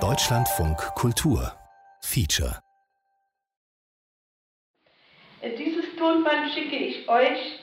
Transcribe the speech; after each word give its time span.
Deutschlandfunk 0.00 0.78
Kultur 0.94 1.52
Feature 2.00 2.58
Dieses 5.42 5.94
Tonband 5.98 6.54
schicke 6.54 6.76
ich 6.76 7.06
euch, 7.06 7.58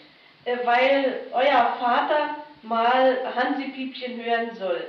äh, 0.45 0.57
weil 0.65 1.25
euer 1.31 1.77
Vater 1.79 2.35
mal 2.61 3.33
Hansi 3.33 3.69
Piepchen 3.69 4.23
hören 4.23 4.55
soll. 4.55 4.85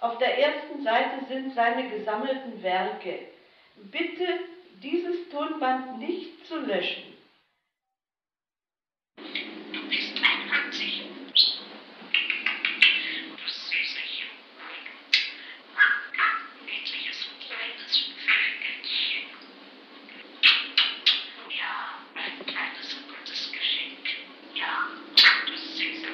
Auf 0.00 0.18
der 0.18 0.38
ersten 0.38 0.84
Seite 0.84 1.24
sind 1.26 1.54
seine 1.54 1.88
gesammelten 1.88 2.62
Werke. 2.62 3.20
Bitte 3.76 4.26
dieses 4.82 5.26
Tonband 5.30 6.00
nicht 6.00 6.46
zu 6.46 6.58
löschen. 6.58 7.14
Du 9.16 9.88
bist 9.88 10.18
ein 10.18 10.52
Hansi. 10.52 11.04
Du 11.32 13.48
süßes, 13.48 14.12
niedliches 16.82 17.26
und 17.26 17.38
kleines 17.40 17.98
Vögelchen. 18.24 19.28
Ja, 21.50 21.98
ein 22.14 22.46
kleines 22.46 22.94
und 22.94 23.08
gutes 23.08 23.50
Geschenk. 23.52 24.04
Ja, 24.54 24.88
du 25.46 25.56
Süße. 25.56 26.08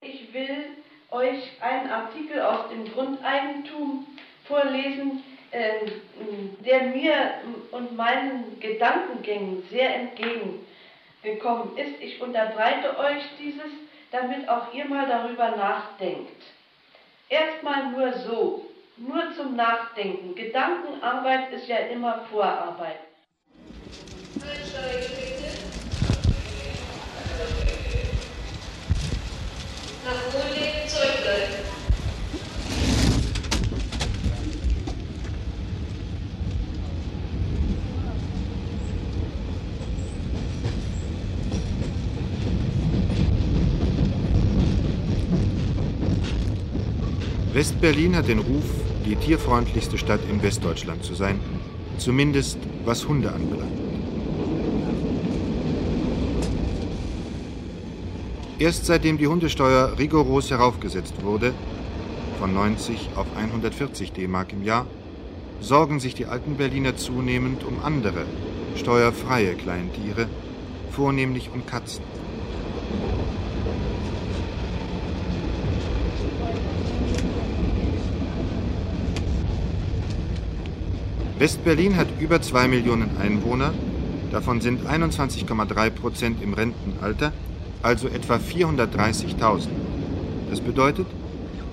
Ich 0.00 0.32
will 0.32 0.76
euch 1.10 1.60
einen 1.60 1.90
Dem 2.72 2.92
Grundeigentum 2.92 4.06
vorlesen, 4.44 5.22
äh, 5.50 5.90
der 6.64 6.82
mir 6.84 7.34
und 7.70 7.96
meinen 7.96 8.58
Gedankengängen 8.60 9.62
sehr 9.70 9.94
entgegengekommen 9.94 11.76
ist. 11.76 12.00
Ich 12.00 12.20
unterbreite 12.20 12.98
euch 12.98 13.22
dieses, 13.38 13.70
damit 14.10 14.48
auch 14.48 14.72
ihr 14.72 14.86
mal 14.86 15.06
darüber 15.06 15.50
nachdenkt. 15.50 16.42
Erstmal 17.28 17.90
nur 17.90 18.12
so, 18.12 18.66
nur 18.96 19.34
zum 19.36 19.56
Nachdenken. 19.56 20.34
Gedankenarbeit 20.34 21.52
ist 21.52 21.68
ja 21.68 21.76
immer 21.76 22.26
Vorarbeit. 22.30 23.00
Nach 30.04 30.34
Wohlleben 30.34 30.88
zurückbleiben. 30.88 31.51
West-Berlin 47.62 48.16
hat 48.16 48.26
den 48.26 48.40
Ruf, 48.40 48.64
die 49.06 49.14
tierfreundlichste 49.14 49.96
Stadt 49.96 50.18
in 50.28 50.42
Westdeutschland 50.42 51.04
zu 51.04 51.14
sein, 51.14 51.38
zumindest 51.96 52.58
was 52.84 53.06
Hunde 53.06 53.30
anbelangt. 53.30 53.78
Erst 58.58 58.86
seitdem 58.86 59.16
die 59.16 59.28
Hundesteuer 59.28 59.96
rigoros 59.96 60.50
heraufgesetzt 60.50 61.22
wurde, 61.22 61.54
von 62.40 62.52
90 62.52 63.10
auf 63.14 63.26
140 63.36 64.10
D-Mark 64.10 64.52
im 64.52 64.64
Jahr, 64.64 64.84
sorgen 65.60 66.00
sich 66.00 66.16
die 66.16 66.26
alten 66.26 66.56
Berliner 66.56 66.96
zunehmend 66.96 67.62
um 67.62 67.80
andere, 67.84 68.24
steuerfreie 68.74 69.54
Kleintiere, 69.54 70.26
vornehmlich 70.90 71.50
um 71.54 71.64
Katzen. 71.64 72.02
West-Berlin 81.42 81.96
hat 81.96 82.06
über 82.20 82.40
2 82.40 82.68
Millionen 82.68 83.16
Einwohner, 83.20 83.74
davon 84.30 84.60
sind 84.60 84.86
21,3 84.86 85.90
Prozent 85.90 86.40
im 86.40 86.54
Rentenalter, 86.54 87.32
also 87.82 88.06
etwa 88.06 88.36
430.000. 88.36 89.66
Das 90.50 90.60
bedeutet, 90.60 91.08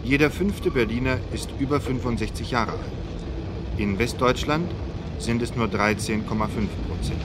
jeder 0.03 0.31
fünfte 0.31 0.71
Berliner 0.71 1.19
ist 1.33 1.51
über 1.59 1.79
65 1.79 2.49
Jahre 2.49 2.71
alt. 2.71 2.79
In 3.77 3.99
Westdeutschland 3.99 4.71
sind 5.19 5.39
es 5.43 5.55
nur 5.55 5.67
13,5 5.67 6.23
Prozent. 6.87 7.21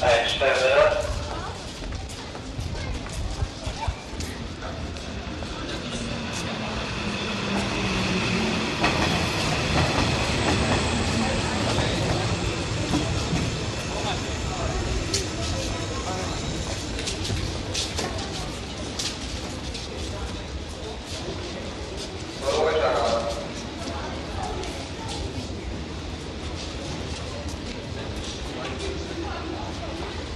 Einstelle. 0.00 0.98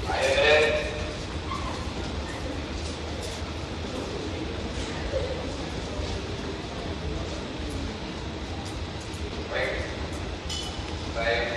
Eine. 0.09 0.73
Weg. 9.53 9.71
Weg. 11.15 11.49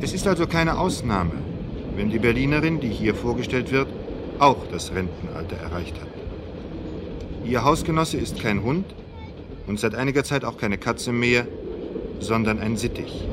Es 0.00 0.12
ist 0.26 0.40
also 0.40 0.48
keine 0.48 0.76
Ausnahme, 0.76 1.34
wenn 1.94 2.10
die 2.10 2.18
Berlinerin, 2.18 2.80
die 2.80 2.88
hier 2.88 3.14
vorgestellt 3.14 3.70
wird, 3.70 3.86
auch 4.40 4.66
das 4.72 4.92
Rentenalter 4.92 5.54
erreicht 5.54 6.00
hat. 6.00 6.08
Ihr 7.44 7.62
Hausgenosse 7.62 8.16
ist 8.16 8.40
kein 8.40 8.64
Hund 8.64 8.86
und 9.68 9.78
seit 9.78 9.94
einiger 9.94 10.24
Zeit 10.24 10.44
auch 10.44 10.58
keine 10.58 10.78
Katze 10.78 11.12
mehr, 11.12 11.46
sondern 12.18 12.58
ein 12.58 12.76
Sittich. 12.76 13.24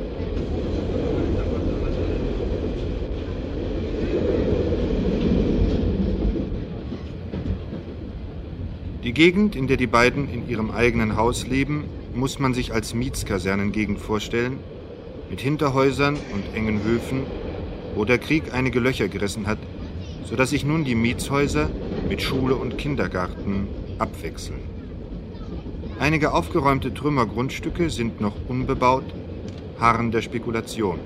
Die 9.04 9.14
Gegend, 9.14 9.56
in 9.56 9.66
der 9.66 9.78
die 9.78 9.88
beiden 9.88 10.30
in 10.30 10.48
ihrem 10.48 10.70
eigenen 10.70 11.18
Haus 11.18 11.48
leben, 11.48 11.86
muss 12.14 12.38
man 12.38 12.54
sich 12.54 12.72
als 12.72 12.94
Mietskasernengegend 12.94 13.98
vorstellen, 13.98 14.60
mit 15.30 15.42
Hinterhäusern 15.42 16.16
und 16.34 16.56
engen 16.56 16.84
Höfen, 16.84 17.26
wo 17.96 18.06
der 18.06 18.18
Krieg 18.18 18.54
einige 18.54 18.80
Löcher 18.80 19.08
gerissen 19.08 19.48
hat, 19.48 19.60
sodass 20.26 20.50
sich 20.50 20.66
nun 20.66 20.84
die 20.84 20.96
Mietshäuser 20.96 21.70
mit 22.10 22.22
Schule 22.22 22.56
und 22.56 22.78
Kindergarten 22.78 23.68
abwechseln. 24.00 24.60
Einige 26.00 26.34
aufgeräumte 26.34 26.94
Trümmergrundstücke 26.94 27.90
sind 27.90 28.20
noch 28.20 28.34
unbebaut, 28.48 29.06
harren 29.80 30.12
der 30.12 30.22
Spekulation. 30.22 31.00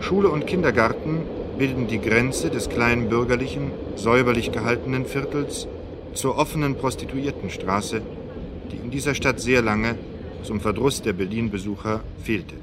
Schule 0.00 0.28
und 0.28 0.46
Kindergarten 0.46 1.22
bilden 1.58 1.88
die 1.88 2.00
Grenze 2.00 2.48
des 2.48 2.68
kleinen 2.68 3.08
bürgerlichen, 3.08 3.72
säuberlich 3.96 4.52
gehaltenen 4.52 5.04
Viertels 5.04 5.66
zur 6.16 6.38
offenen 6.38 6.76
Prostituiertenstraße, 6.76 8.02
die 8.72 8.76
in 8.76 8.90
dieser 8.90 9.14
Stadt 9.14 9.40
sehr 9.40 9.62
lange 9.62 9.96
zum 10.42 10.60
Verdruss 10.60 11.02
der 11.02 11.12
Berlin-Besucher 11.12 12.00
fehlte. 12.22 12.54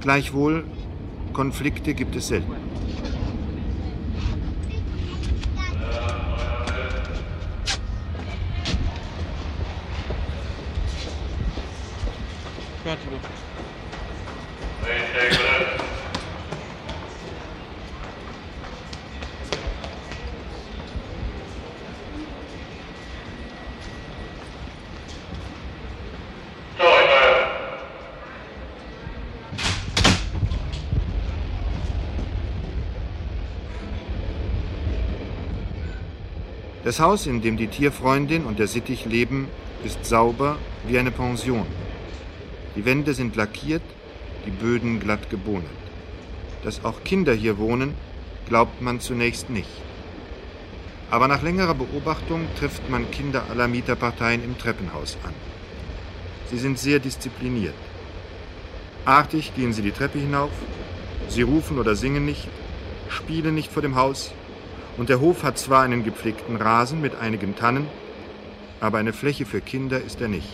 Gleichwohl, 0.00 0.64
Konflikte 1.32 1.94
gibt 1.94 2.16
es 2.16 2.28
selten. 2.28 2.73
Das 36.84 37.00
Haus, 37.00 37.26
in 37.26 37.40
dem 37.40 37.56
die 37.56 37.68
Tierfreundin 37.68 38.44
und 38.44 38.58
der 38.58 38.66
Sittich 38.66 39.06
leben, 39.06 39.48
ist 39.84 40.04
sauber 40.04 40.58
wie 40.86 40.98
eine 40.98 41.10
Pension. 41.10 41.66
Die 42.76 42.84
Wände 42.84 43.14
sind 43.14 43.36
lackiert, 43.36 43.82
die 44.44 44.50
Böden 44.50 45.00
glatt 45.00 45.30
gebohnet. 45.30 45.64
Dass 46.62 46.84
auch 46.84 47.02
Kinder 47.02 47.32
hier 47.32 47.56
wohnen, 47.56 47.94
glaubt 48.46 48.82
man 48.82 49.00
zunächst 49.00 49.48
nicht. 49.48 49.70
Aber 51.10 51.26
nach 51.26 51.42
längerer 51.42 51.74
Beobachtung 51.74 52.46
trifft 52.58 52.90
man 52.90 53.10
Kinder 53.10 53.44
aller 53.48 53.66
Mieterparteien 53.66 54.44
im 54.44 54.58
Treppenhaus 54.58 55.16
an. 55.24 55.32
Sie 56.50 56.58
sind 56.58 56.78
sehr 56.78 56.98
diszipliniert. 56.98 57.74
Artig 59.06 59.54
gehen 59.56 59.72
sie 59.72 59.82
die 59.82 59.92
Treppe 59.92 60.18
hinauf, 60.18 60.52
sie 61.28 61.42
rufen 61.42 61.78
oder 61.78 61.94
singen 61.94 62.26
nicht, 62.26 62.46
spielen 63.08 63.54
nicht 63.54 63.72
vor 63.72 63.82
dem 63.82 63.96
Haus, 63.96 64.32
und 64.96 65.08
der 65.08 65.20
Hof 65.20 65.42
hat 65.42 65.58
zwar 65.58 65.82
einen 65.82 66.04
gepflegten 66.04 66.56
Rasen 66.56 67.00
mit 67.00 67.16
einigen 67.16 67.56
Tannen, 67.56 67.86
aber 68.80 68.98
eine 68.98 69.12
Fläche 69.12 69.46
für 69.46 69.60
Kinder 69.60 70.00
ist 70.00 70.20
er 70.20 70.28
nicht. 70.28 70.48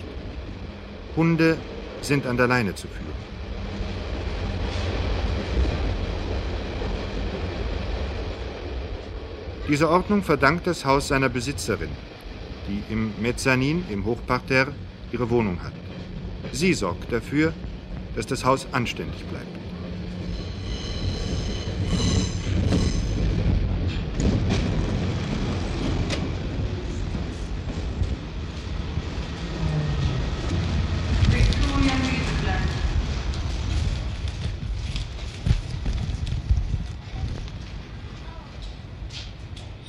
Hunde 1.16 1.56
sind 2.02 2.26
an 2.26 2.36
der 2.36 2.46
Leine 2.46 2.74
zu 2.74 2.86
führen. 2.88 3.20
Diese 9.68 9.88
Ordnung 9.88 10.22
verdankt 10.22 10.66
das 10.66 10.84
Haus 10.84 11.08
seiner 11.08 11.28
Besitzerin, 11.28 11.90
die 12.68 12.82
im 12.92 13.12
Mezzanin, 13.20 13.84
im 13.88 14.04
Hochparterre, 14.04 14.72
ihre 15.12 15.30
Wohnung 15.30 15.62
hat. 15.62 15.72
Sie 16.52 16.74
sorgt 16.74 17.12
dafür, 17.12 17.52
dass 18.16 18.26
das 18.26 18.44
Haus 18.44 18.66
anständig 18.72 19.24
bleibt. 19.26 19.46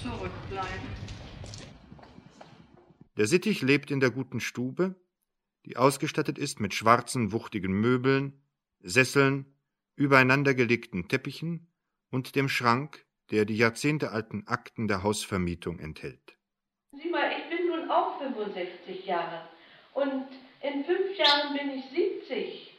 Zurückbleiben. 0.01 1.01
Der 3.21 3.27
Sittich 3.27 3.61
lebt 3.61 3.91
in 3.91 3.99
der 3.99 4.09
guten 4.09 4.39
Stube, 4.39 4.95
die 5.67 5.77
ausgestattet 5.77 6.39
ist 6.39 6.59
mit 6.59 6.73
schwarzen, 6.73 7.31
wuchtigen 7.31 7.71
Möbeln, 7.71 8.41
Sesseln, 8.79 9.45
übereinandergelegten 9.95 11.07
Teppichen 11.07 11.71
und 12.09 12.35
dem 12.35 12.49
Schrank, 12.49 13.05
der 13.29 13.45
die 13.45 13.57
jahrzehntealten 13.57 14.47
Akten 14.47 14.87
der 14.87 15.03
Hausvermietung 15.03 15.77
enthält. 15.77 16.35
Sieh 16.93 17.11
mal, 17.11 17.31
ich 17.37 17.55
bin 17.55 17.67
nun 17.67 17.91
auch 17.91 18.17
65 18.17 19.05
Jahre 19.05 19.47
und 19.93 20.25
in 20.63 20.83
fünf 20.83 21.15
Jahren 21.15 21.55
bin 21.55 21.77
ich 21.77 21.85
70 22.27 22.73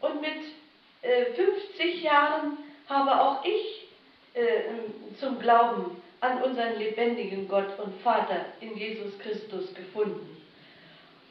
und 0.00 0.20
mit 0.20 0.52
äh, 1.00 1.32
50 1.32 2.02
Jahren 2.02 2.58
habe 2.90 3.18
auch 3.18 3.42
ich 3.46 3.88
äh, 4.34 5.14
zum 5.18 5.38
Glauben 5.38 6.01
an 6.22 6.40
unseren 6.42 6.78
lebendigen 6.78 7.48
Gott 7.48 7.78
und 7.80 8.00
Vater 8.00 8.46
in 8.60 8.76
Jesus 8.76 9.18
Christus 9.18 9.74
gefunden. 9.74 10.36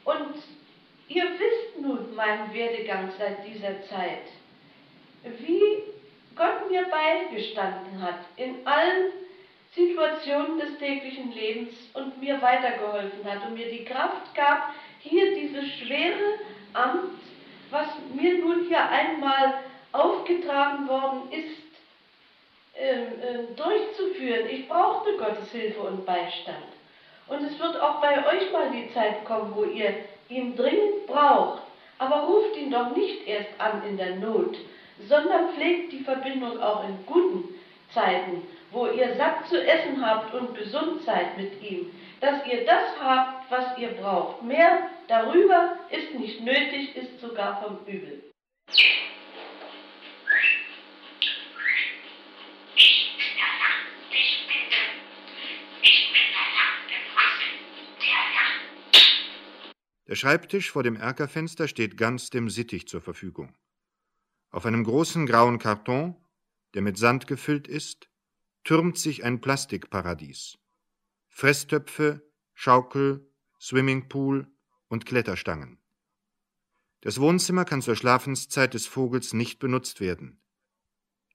Und 0.04 0.34
ihr 1.08 1.24
wisst 1.24 1.80
nun 1.80 2.14
meinen 2.14 2.52
Werdegang 2.52 3.10
seit 3.18 3.46
dieser 3.46 3.82
Zeit, 3.84 4.26
wie 5.24 5.82
Gott 6.36 6.70
mir 6.70 6.84
beigestanden 6.84 8.02
hat 8.02 8.18
in 8.36 8.66
allen 8.66 9.12
Situationen 9.74 10.58
des 10.58 10.76
täglichen 10.78 11.32
Lebens 11.32 11.70
und 11.94 12.20
mir 12.20 12.40
weitergeholfen 12.42 13.24
hat 13.24 13.46
und 13.46 13.54
mir 13.54 13.70
die 13.70 13.84
Kraft 13.84 14.34
gab, 14.34 14.74
hier 15.00 15.34
dieses 15.34 15.72
schwere 15.78 16.38
Amt, 16.74 17.14
was 17.70 17.86
mir 18.14 18.38
nun 18.38 18.66
hier 18.66 18.86
einmal 18.86 19.54
aufgetragen 19.92 20.86
worden 20.86 21.32
ist, 21.32 21.61
durchzuführen. 23.56 24.48
Ich 24.50 24.68
brauchte 24.68 25.16
Gottes 25.16 25.50
Hilfe 25.50 25.80
und 25.80 26.04
Beistand. 26.06 26.64
Und 27.28 27.44
es 27.44 27.58
wird 27.58 27.80
auch 27.80 28.00
bei 28.00 28.18
euch 28.26 28.52
mal 28.52 28.70
die 28.70 28.92
Zeit 28.92 29.24
kommen, 29.24 29.54
wo 29.54 29.64
ihr 29.64 29.94
ihn 30.28 30.56
dringend 30.56 31.06
braucht. 31.06 31.62
Aber 31.98 32.22
ruft 32.22 32.56
ihn 32.56 32.70
doch 32.70 32.94
nicht 32.96 33.26
erst 33.28 33.50
an 33.58 33.82
in 33.88 33.96
der 33.96 34.16
Not, 34.16 34.56
sondern 35.08 35.50
pflegt 35.54 35.92
die 35.92 36.02
Verbindung 36.02 36.60
auch 36.60 36.84
in 36.84 37.06
guten 37.06 37.54
Zeiten, 37.94 38.42
wo 38.70 38.86
ihr 38.86 39.14
satt 39.16 39.46
zu 39.48 39.62
essen 39.62 40.04
habt 40.04 40.34
und 40.34 40.56
gesund 40.56 41.02
seid 41.02 41.36
mit 41.36 41.62
ihm, 41.62 41.92
dass 42.20 42.44
ihr 42.46 42.64
das 42.64 42.98
habt, 43.02 43.50
was 43.50 43.78
ihr 43.78 43.88
braucht. 43.88 44.42
Mehr 44.42 44.88
darüber 45.08 45.76
ist 45.90 46.14
nicht 46.14 46.40
nötig, 46.40 46.96
ist 46.96 47.20
sogar 47.20 47.62
vom 47.62 47.78
Übel. 47.86 48.22
Ich 52.74 53.12
bin 53.16 53.26
der 53.36 53.52
Herr, 53.60 53.76
ich 54.10 54.46
bin 54.46 54.56
Ich 55.82 56.12
bin 56.12 56.26
der 56.32 56.46
Herr 56.56 56.72
der 56.88 57.04
Waffen, 57.14 57.54
der 58.00 58.22
Herr. 58.34 58.50
Der 60.12 60.16
Schreibtisch 60.16 60.70
vor 60.70 60.82
dem 60.82 60.96
Erkerfenster 60.96 61.68
steht 61.68 61.96
ganz 61.96 62.28
dem 62.28 62.50
Sittich 62.50 62.86
zur 62.86 63.00
Verfügung. 63.00 63.56
Auf 64.50 64.66
einem 64.66 64.84
großen 64.84 65.24
grauen 65.24 65.58
Karton, 65.58 66.16
der 66.74 66.82
mit 66.82 66.98
Sand 66.98 67.26
gefüllt 67.26 67.66
ist, 67.66 68.10
türmt 68.62 68.98
sich 68.98 69.24
ein 69.24 69.40
Plastikparadies. 69.40 70.58
Fresstöpfe, 71.28 72.30
Schaukel, 72.52 73.26
Swimmingpool 73.58 74.52
und 74.88 75.06
Kletterstangen. 75.06 75.78
Das 77.00 77.18
Wohnzimmer 77.18 77.64
kann 77.64 77.80
zur 77.80 77.96
Schlafenszeit 77.96 78.74
des 78.74 78.86
Vogels 78.86 79.32
nicht 79.32 79.60
benutzt 79.60 80.02
werden. 80.02 80.42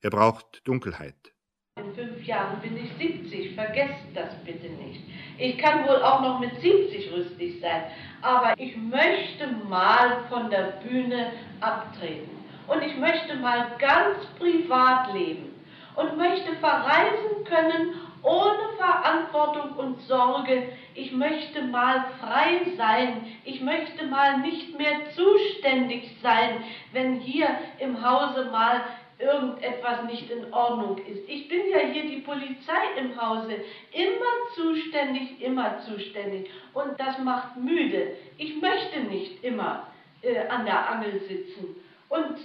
Er 0.01 0.11
braucht 0.11 0.61
Dunkelheit. 0.67 1.33
In 1.77 1.95
fünf 1.95 2.21
Jahren 2.23 2.61
bin 2.61 2.77
ich 2.77 2.91
70, 2.99 3.55
vergesst 3.55 4.05
das 4.13 4.35
bitte 4.45 4.69
nicht. 4.69 5.06
Ich 5.37 5.57
kann 5.57 5.87
wohl 5.87 6.01
auch 6.01 6.21
noch 6.21 6.39
mit 6.39 6.59
70 6.59 7.11
rüstig 7.13 7.59
sein, 7.61 7.83
aber 8.21 8.53
ich 8.57 8.75
möchte 8.75 9.47
mal 9.69 10.23
von 10.29 10.49
der 10.49 10.79
Bühne 10.83 11.31
abtreten. 11.61 12.37
Und 12.67 12.81
ich 12.81 12.97
möchte 12.97 13.35
mal 13.35 13.67
ganz 13.79 14.25
privat 14.37 15.13
leben 15.13 15.53
und 15.95 16.17
möchte 16.17 16.53
verreisen 16.57 17.43
können 17.45 17.93
ohne 18.23 18.75
Verantwortung 18.77 19.77
und 19.77 20.01
Sorge. 20.01 20.69
Ich 20.95 21.11
möchte 21.11 21.61
mal 21.63 22.05
frei 22.19 22.61
sein. 22.75 23.25
Ich 23.45 23.61
möchte 23.61 24.05
mal 24.05 24.39
nicht 24.39 24.77
mehr 24.77 25.09
zuständig 25.15 26.17
sein, 26.21 26.63
wenn 26.91 27.19
hier 27.19 27.47
im 27.79 28.03
Hause 28.03 28.49
mal 28.51 28.81
irgendetwas 29.19 30.03
nicht 30.03 30.29
in 30.29 30.53
Ordnung 30.53 30.97
ist. 30.99 31.27
Ich 31.27 31.47
bin 31.47 31.61
ja 31.69 31.79
hier 31.79 32.03
die 32.03 32.21
Polizei 32.21 32.97
im 32.99 33.19
Hause, 33.19 33.55
immer 33.91 34.55
zuständig, 34.55 35.41
immer 35.41 35.79
zuständig. 35.79 36.49
Und 36.73 36.99
das 36.99 37.17
macht 37.19 37.57
müde. 37.57 38.15
Ich 38.37 38.61
möchte 38.61 38.99
nicht 39.01 39.43
immer 39.43 39.87
äh, 40.21 40.47
an 40.47 40.65
der 40.65 40.89
Angel 40.89 41.19
sitzen. 41.27 41.75
Und 42.09 42.37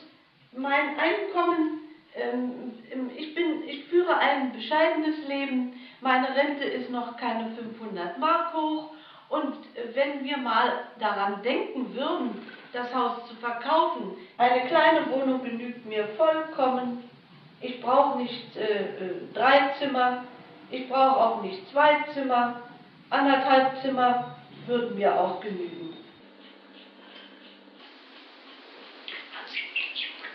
mein 0.52 0.98
Einkommen, 0.98 1.80
ähm, 2.14 2.72
ich, 3.16 3.34
bin, 3.34 3.62
ich 3.66 3.84
führe 3.84 4.16
ein 4.16 4.52
bescheidenes 4.52 5.26
Leben. 5.28 5.74
Meine 6.00 6.34
Rente 6.34 6.64
ist 6.64 6.90
noch 6.90 7.16
keine 7.16 7.50
500 7.54 8.18
Mark 8.18 8.54
hoch. 8.54 8.90
Und 9.32 9.54
wenn 9.94 10.24
wir 10.24 10.36
mal 10.36 10.84
daran 11.00 11.42
denken 11.42 11.94
würden, 11.94 12.46
das 12.74 12.94
Haus 12.94 13.26
zu 13.28 13.34
verkaufen, 13.36 14.12
eine 14.36 14.66
kleine 14.66 15.10
Wohnung 15.10 15.42
genügt 15.42 15.86
mir 15.86 16.06
vollkommen. 16.18 17.08
Ich 17.62 17.80
brauche 17.80 18.18
nicht 18.18 18.54
äh, 18.56 18.60
äh, 18.60 19.32
drei 19.32 19.72
Zimmer, 19.78 20.24
ich 20.70 20.86
brauche 20.86 21.16
auch 21.16 21.42
nicht 21.42 21.66
zwei 21.70 22.04
Zimmer, 22.12 22.60
anderthalb 23.08 23.80
Zimmer 23.80 24.36
würden 24.66 24.98
mir 24.98 25.18
auch 25.18 25.40
genügen. 25.40 25.96
Was 29.32 29.50
sind 29.50 29.62
die 29.74 30.02
Jungen? 30.02 30.28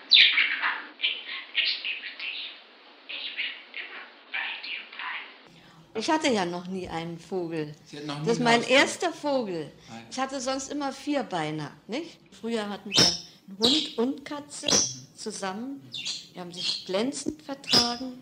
Ich 1.54 1.84
liebe 1.84 2.10
dich. 2.18 2.52
Ich 3.10 3.32
will 3.36 3.54
immer 3.78 4.04
bei 4.32 4.50
dir 4.66 4.82
bleiben. 4.90 5.30
Ich 5.98 6.10
hatte 6.10 6.30
ja 6.30 6.46
noch 6.46 6.68
nie 6.68 6.88
einen 6.88 7.18
Vogel. 7.18 7.74
Das 7.92 8.02
ist 8.28 8.40
ein 8.40 8.44
mein 8.44 8.64
erster 8.64 9.12
Vogel. 9.12 9.72
Ich 10.12 10.20
hatte 10.20 10.40
sonst 10.40 10.72
immer 10.72 10.92
Vierbeiner, 10.92 11.72
nicht? 11.88 12.20
Früher 12.40 12.70
hatten 12.70 12.90
wir 12.90 13.58
Hund 13.60 13.98
und 13.98 14.26
Katze 14.26 14.68
zusammen. 15.16 15.82
Die 16.36 16.40
haben 16.40 16.54
sich 16.54 16.86
glänzend 16.86 17.42
vertragen. 17.42 18.14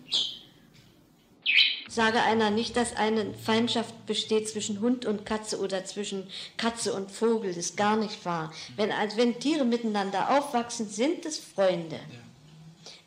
Sage 1.89 2.21
einer 2.21 2.49
nicht, 2.49 2.75
dass 2.75 2.95
eine 2.95 3.33
Feindschaft 3.33 4.05
besteht 4.05 4.49
zwischen 4.49 4.81
Hund 4.81 5.05
und 5.05 5.25
Katze 5.25 5.59
oder 5.59 5.85
zwischen 5.85 6.27
Katze 6.57 6.93
und 6.93 7.11
Vogel. 7.11 7.49
Das 7.49 7.57
ist 7.57 7.77
gar 7.77 7.95
nicht 7.95 8.25
wahr. 8.25 8.53
Wenn, 8.75 8.91
also 8.91 9.17
wenn 9.17 9.39
Tiere 9.39 9.65
miteinander 9.65 10.37
aufwachsen, 10.37 10.89
sind 10.89 11.25
es 11.25 11.39
Freunde. 11.39 11.99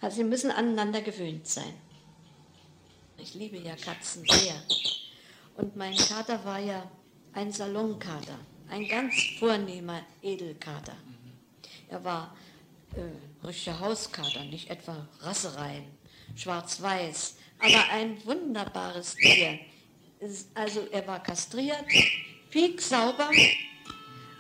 Also 0.00 0.16
sie 0.18 0.24
müssen 0.24 0.50
aneinander 0.50 1.02
gewöhnt 1.02 1.46
sein. 1.46 1.74
Ich 3.20 3.34
liebe 3.34 3.58
ja 3.58 3.74
Katzen 3.74 4.24
sehr. 4.28 4.54
Und 5.56 5.76
mein 5.76 5.96
Kater 5.96 6.42
war 6.44 6.60
ja 6.60 6.88
ein 7.32 7.52
Salonkater, 7.52 8.38
ein 8.70 8.86
ganz 8.86 9.14
vornehmer 9.38 10.02
Edelkater. 10.22 10.96
Er 11.88 12.04
war 12.04 12.36
äh, 12.94 13.46
richtiger 13.46 13.80
Hauskater, 13.80 14.44
nicht 14.44 14.70
etwa 14.70 15.08
Rassereien, 15.20 15.84
schwarz-weiß, 16.36 17.36
aber 17.58 17.90
ein 17.92 18.24
wunderbares 18.24 19.16
Tier. 19.16 19.58
Also 20.54 20.86
er 20.92 21.06
war 21.06 21.20
kastriert, 21.22 21.84
sauber. 22.78 23.30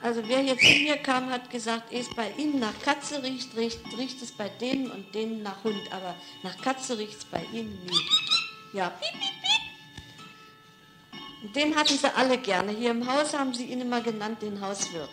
Also 0.00 0.22
wer 0.28 0.42
jetzt 0.44 0.62
zu 0.62 0.78
mir 0.78 0.96
kam, 0.98 1.28
hat 1.30 1.50
gesagt, 1.50 1.92
es 1.92 2.08
bei 2.14 2.30
Ihnen 2.38 2.60
nach 2.60 2.80
Katze 2.82 3.20
riecht, 3.22 3.56
riecht, 3.56 3.80
riecht 3.96 4.22
es 4.22 4.30
bei 4.30 4.48
denen 4.48 4.88
und 4.92 5.12
denen 5.12 5.42
nach 5.42 5.64
Hund, 5.64 5.82
aber 5.90 6.14
nach 6.44 6.56
Katze 6.62 6.96
riecht 6.96 7.18
es 7.18 7.24
bei 7.24 7.42
Ihnen 7.52 7.84
nie. 7.84 8.37
Ja, 8.72 8.90
piep, 8.90 9.12
piep, 9.12 9.20
piep. 11.42 11.54
Den 11.54 11.74
hatten 11.74 11.96
sie 11.96 12.14
alle 12.14 12.38
gerne. 12.38 12.72
Hier 12.72 12.90
im 12.90 13.06
Haus 13.10 13.32
haben 13.32 13.54
sie 13.54 13.66
ihn 13.66 13.80
immer 13.80 14.00
genannt, 14.00 14.42
den 14.42 14.60
Hauswirt. 14.60 15.10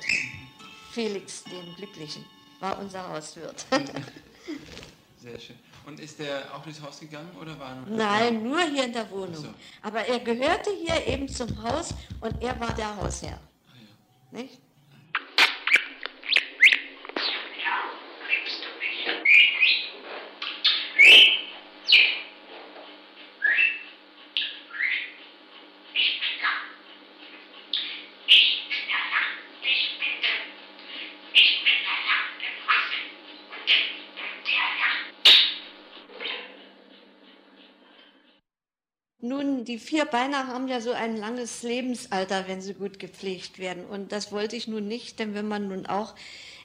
Felix, 0.91 1.43
den 1.43 1.75
Glücklichen, 1.75 2.25
war 2.59 2.77
unser 2.79 3.07
Hauswirt. 3.07 3.65
Sehr 5.21 5.39
schön. 5.39 5.55
Und 5.85 6.00
ist 6.00 6.19
der 6.19 6.43
auch 6.53 6.63
durchs 6.63 6.81
Haus 6.81 7.00
gegangen 7.00 7.29
oder 7.39 7.57
war 7.59 7.69
er 7.69 7.75
noch 7.75 7.88
Nein, 7.88 8.43
nur 8.43 8.59
hier 8.62 8.85
in 8.85 8.93
der 8.93 9.09
Wohnung. 9.12 9.35
So. 9.35 9.47
Aber 9.83 10.01
er 10.05 10.19
gehörte 10.19 10.71
hier 10.83 11.05
eben 11.07 11.27
zum 11.29 11.62
Haus 11.63 11.93
und 12.21 12.41
er 12.41 12.59
war 12.59 12.74
der 12.74 12.95
Hausherr. 12.95 13.39
Ah, 13.67 13.71
ja. 14.31 14.39
Nicht? 14.41 14.59
Ja, 17.63 17.75
liebst 18.27 18.59
du 18.63 18.69
mich? 18.79 19.05
Ich 25.93 26.19
bin 26.19 26.36
da. 26.41 26.53
Ich 28.27 28.67
bin 28.69 28.83
der 28.89 29.05
Lang, 29.13 29.33
ich 29.63 30.00
bin 30.00 30.15
der. 30.21 30.39
Ich 31.33 31.63
bin 31.63 31.77
der 31.86 32.00
Lang, 32.09 32.29
der 32.41 32.53
Rasse. 32.67 33.00
Und 33.53 33.69
der 34.45 34.69
Lang. 34.81 35.01
Nun, 39.21 39.54
die 39.65 39.79
Vierbeiner 39.79 40.48
haben 40.48 40.67
ja 40.67 40.79
so 40.79 40.91
ein 40.91 41.17
langes 41.17 41.63
Lebensalter, 41.63 42.48
wenn 42.48 42.62
sie 42.62 42.74
gut 42.74 43.00
gepflegt 43.00 43.60
werden. 43.60 43.86
Und 43.86 44.12
das 44.12 44.31
wollte 44.31 44.55
ich 44.55 44.67
nun 44.67 44.88
nicht, 44.88 45.19
denn 45.19 45.34
wenn 45.34 45.48
man 45.48 45.67
nun 45.67 45.86
auch 45.86 46.15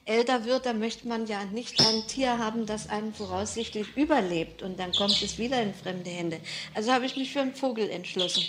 älter 0.05 0.45
wird, 0.45 0.65
dann 0.65 0.79
möchte 0.79 1.07
man 1.07 1.27
ja 1.27 1.45
nicht 1.45 1.79
ein 1.79 2.07
Tier 2.07 2.37
haben, 2.37 2.65
das 2.65 2.89
einen 2.89 3.13
voraussichtlich 3.13 3.95
überlebt. 3.95 4.61
Und 4.61 4.79
dann 4.79 4.91
kommt 4.93 5.21
es 5.21 5.37
wieder 5.37 5.61
in 5.61 5.73
fremde 5.73 6.09
Hände. 6.09 6.39
Also 6.73 6.91
habe 6.91 7.05
ich 7.05 7.15
mich 7.15 7.31
für 7.33 7.41
einen 7.41 7.55
Vogel 7.55 7.89
entschlossen. 7.89 8.43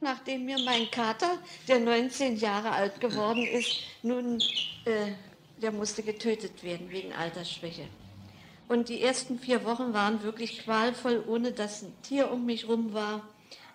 Nachdem 0.00 0.44
mir 0.44 0.58
mein 0.64 0.90
Kater, 0.90 1.38
der 1.66 1.80
19 1.80 2.36
Jahre 2.36 2.70
alt 2.70 3.00
geworden 3.00 3.44
ist, 3.44 3.80
nun, 4.02 4.40
äh, 4.84 5.12
der 5.60 5.72
musste 5.72 6.02
getötet 6.04 6.62
werden 6.62 6.88
wegen 6.90 7.12
Altersschwäche. 7.12 7.88
Und 8.68 8.90
die 8.90 9.00
ersten 9.00 9.38
vier 9.38 9.64
Wochen 9.64 9.94
waren 9.94 10.22
wirklich 10.22 10.64
qualvoll, 10.64 11.24
ohne 11.26 11.52
dass 11.52 11.82
ein 11.82 11.92
Tier 12.02 12.30
um 12.30 12.44
mich 12.44 12.68
rum 12.68 12.92
war. 12.92 13.26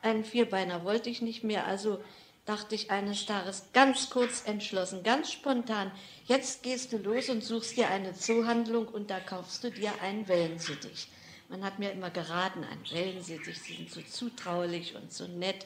Einen 0.03 0.23
Vierbeiner 0.23 0.85
wollte 0.85 1.09
ich 1.09 1.21
nicht 1.21 1.43
mehr, 1.43 1.65
also 1.65 1.99
dachte 2.45 2.75
ich 2.75 2.91
eines 2.91 3.25
Tages 3.25 3.63
ganz 3.73 4.09
kurz 4.09 4.43
entschlossen, 4.45 5.01
ganz 5.03 5.31
spontan, 5.31 5.91
jetzt 6.25 6.61
gehst 6.61 6.91
du 6.91 6.97
los 6.97 7.29
und 7.29 7.43
suchst 7.43 7.77
dir 7.77 7.87
eine 7.89 8.13
Zoohandlung 8.13 8.87
und 8.87 9.09
da 9.09 9.19
kaufst 9.19 9.63
du 9.63 9.71
dir 9.71 9.93
einen 10.01 10.27
Wellensittich. 10.27 11.07
Man 11.49 11.63
hat 11.63 11.79
mir 11.79 11.91
immer 11.91 12.09
geraten, 12.09 12.63
ein 12.63 12.79
Wellensittich, 12.91 13.61
sie 13.61 13.75
sind 13.75 13.91
so 13.91 14.01
zutraulich 14.01 14.95
und 14.95 15.11
so 15.11 15.25
nett. 15.27 15.65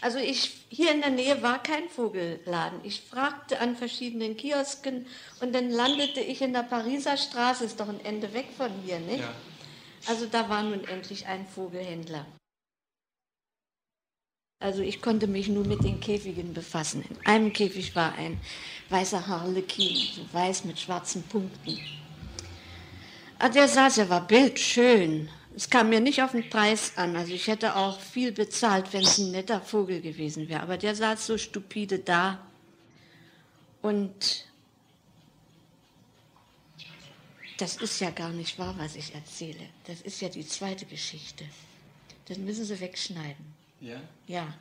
Also 0.00 0.18
ich, 0.18 0.66
hier 0.68 0.92
in 0.92 1.00
der 1.00 1.10
Nähe 1.10 1.42
war 1.42 1.62
kein 1.62 1.88
Vogelladen. 1.88 2.80
Ich 2.82 3.00
fragte 3.00 3.60
an 3.60 3.76
verschiedenen 3.76 4.36
Kiosken 4.36 5.06
und 5.40 5.54
dann 5.54 5.70
landete 5.70 6.20
ich 6.20 6.42
in 6.42 6.52
der 6.52 6.62
Pariser 6.62 7.16
Straße, 7.16 7.64
ist 7.64 7.80
doch 7.80 7.88
ein 7.88 8.04
Ende 8.04 8.32
weg 8.34 8.46
von 8.56 8.70
hier, 8.84 8.98
nicht? 9.00 9.20
Ja. 9.20 9.32
Also 10.06 10.26
da 10.26 10.48
war 10.48 10.62
nun 10.62 10.84
endlich 10.84 11.26
ein 11.26 11.46
Vogelhändler. 11.46 12.26
Also 14.58 14.82
ich 14.82 15.02
konnte 15.02 15.26
mich 15.26 15.48
nur 15.48 15.66
mit 15.66 15.84
den 15.84 16.00
Käfigen 16.00 16.54
befassen. 16.54 17.04
In 17.08 17.26
einem 17.26 17.52
Käfig 17.52 17.94
war 17.94 18.14
ein 18.14 18.40
weißer 18.88 19.26
Harlekin, 19.26 19.96
so 20.14 20.22
weiß 20.32 20.64
mit 20.64 20.78
schwarzen 20.78 21.22
Punkten. 21.24 21.78
Ah, 23.38 23.50
der 23.50 23.68
saß, 23.68 23.98
er 23.98 24.08
war 24.08 24.26
bildschön. 24.26 25.28
Es 25.56 25.70
kam 25.70 25.88
mir 25.88 26.00
nicht 26.00 26.22
auf 26.22 26.32
den 26.32 26.48
Preis 26.48 26.92
an. 26.96 27.16
Also 27.16 27.32
ich 27.32 27.48
hätte 27.48 27.76
auch 27.76 27.98
viel 27.98 28.30
bezahlt, 28.30 28.92
wenn 28.92 29.02
es 29.02 29.18
ein 29.18 29.32
netter 29.32 29.60
Vogel 29.60 30.00
gewesen 30.00 30.48
wäre. 30.48 30.60
Aber 30.60 30.76
der 30.76 30.94
saß 30.94 31.26
so 31.26 31.38
stupide 31.38 31.98
da. 31.98 32.46
Und 33.80 34.46
das 37.58 37.76
ist 37.78 38.00
ja 38.00 38.10
gar 38.10 38.30
nicht 38.30 38.58
wahr, 38.58 38.74
was 38.78 38.96
ich 38.96 39.14
erzähle. 39.14 39.66
Das 39.86 40.02
ist 40.02 40.20
ja 40.20 40.28
die 40.28 40.46
zweite 40.46 40.84
Geschichte. 40.84 41.44
Das 42.28 42.36
müssen 42.38 42.64
Sie 42.64 42.78
wegschneiden. 42.78 43.54
Ja? 43.80 44.00
Ja. 44.26 44.54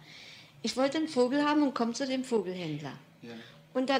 Ich 0.62 0.78
wollte 0.78 0.98
einen 0.98 1.10
Vogel 1.10 1.44
haben 1.44 1.62
und 1.64 1.74
komme 1.74 1.94
zu 1.94 2.08
dem 2.08 2.24
Vogelhändler. 2.24 2.94
Ja. 3.22 3.34
Und 3.74 3.90
da 3.90 4.00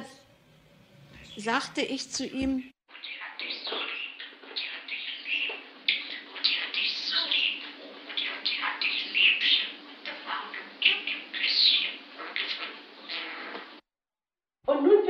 sagte 1.38 1.82
ich 1.82 2.10
zu 2.10 2.26
ihm, 2.26 2.72
Die 3.04 3.22
hat 3.22 3.42
dich 3.42 3.56
so 3.66 3.76
lieb. 3.76 4.16
Die 4.56 4.68
hat 4.72 4.90
dich 4.90 5.08
lieb. 5.26 5.52
Und 6.36 6.46
die 6.48 6.56
hat 6.62 6.74
dich 6.76 6.92
so 6.96 7.20
lieb. 7.28 7.62
Und 8.08 8.18
die 8.18 8.28
hat, 8.30 8.42
die 8.48 8.58
hat 8.64 8.78
dich 8.82 9.00
liebchen. 9.12 9.70
Das 10.06 10.20
war 10.26 10.40
ein 10.42 10.54
bisschen. 11.38 11.92
Und 14.66 14.84
nun 14.84 15.06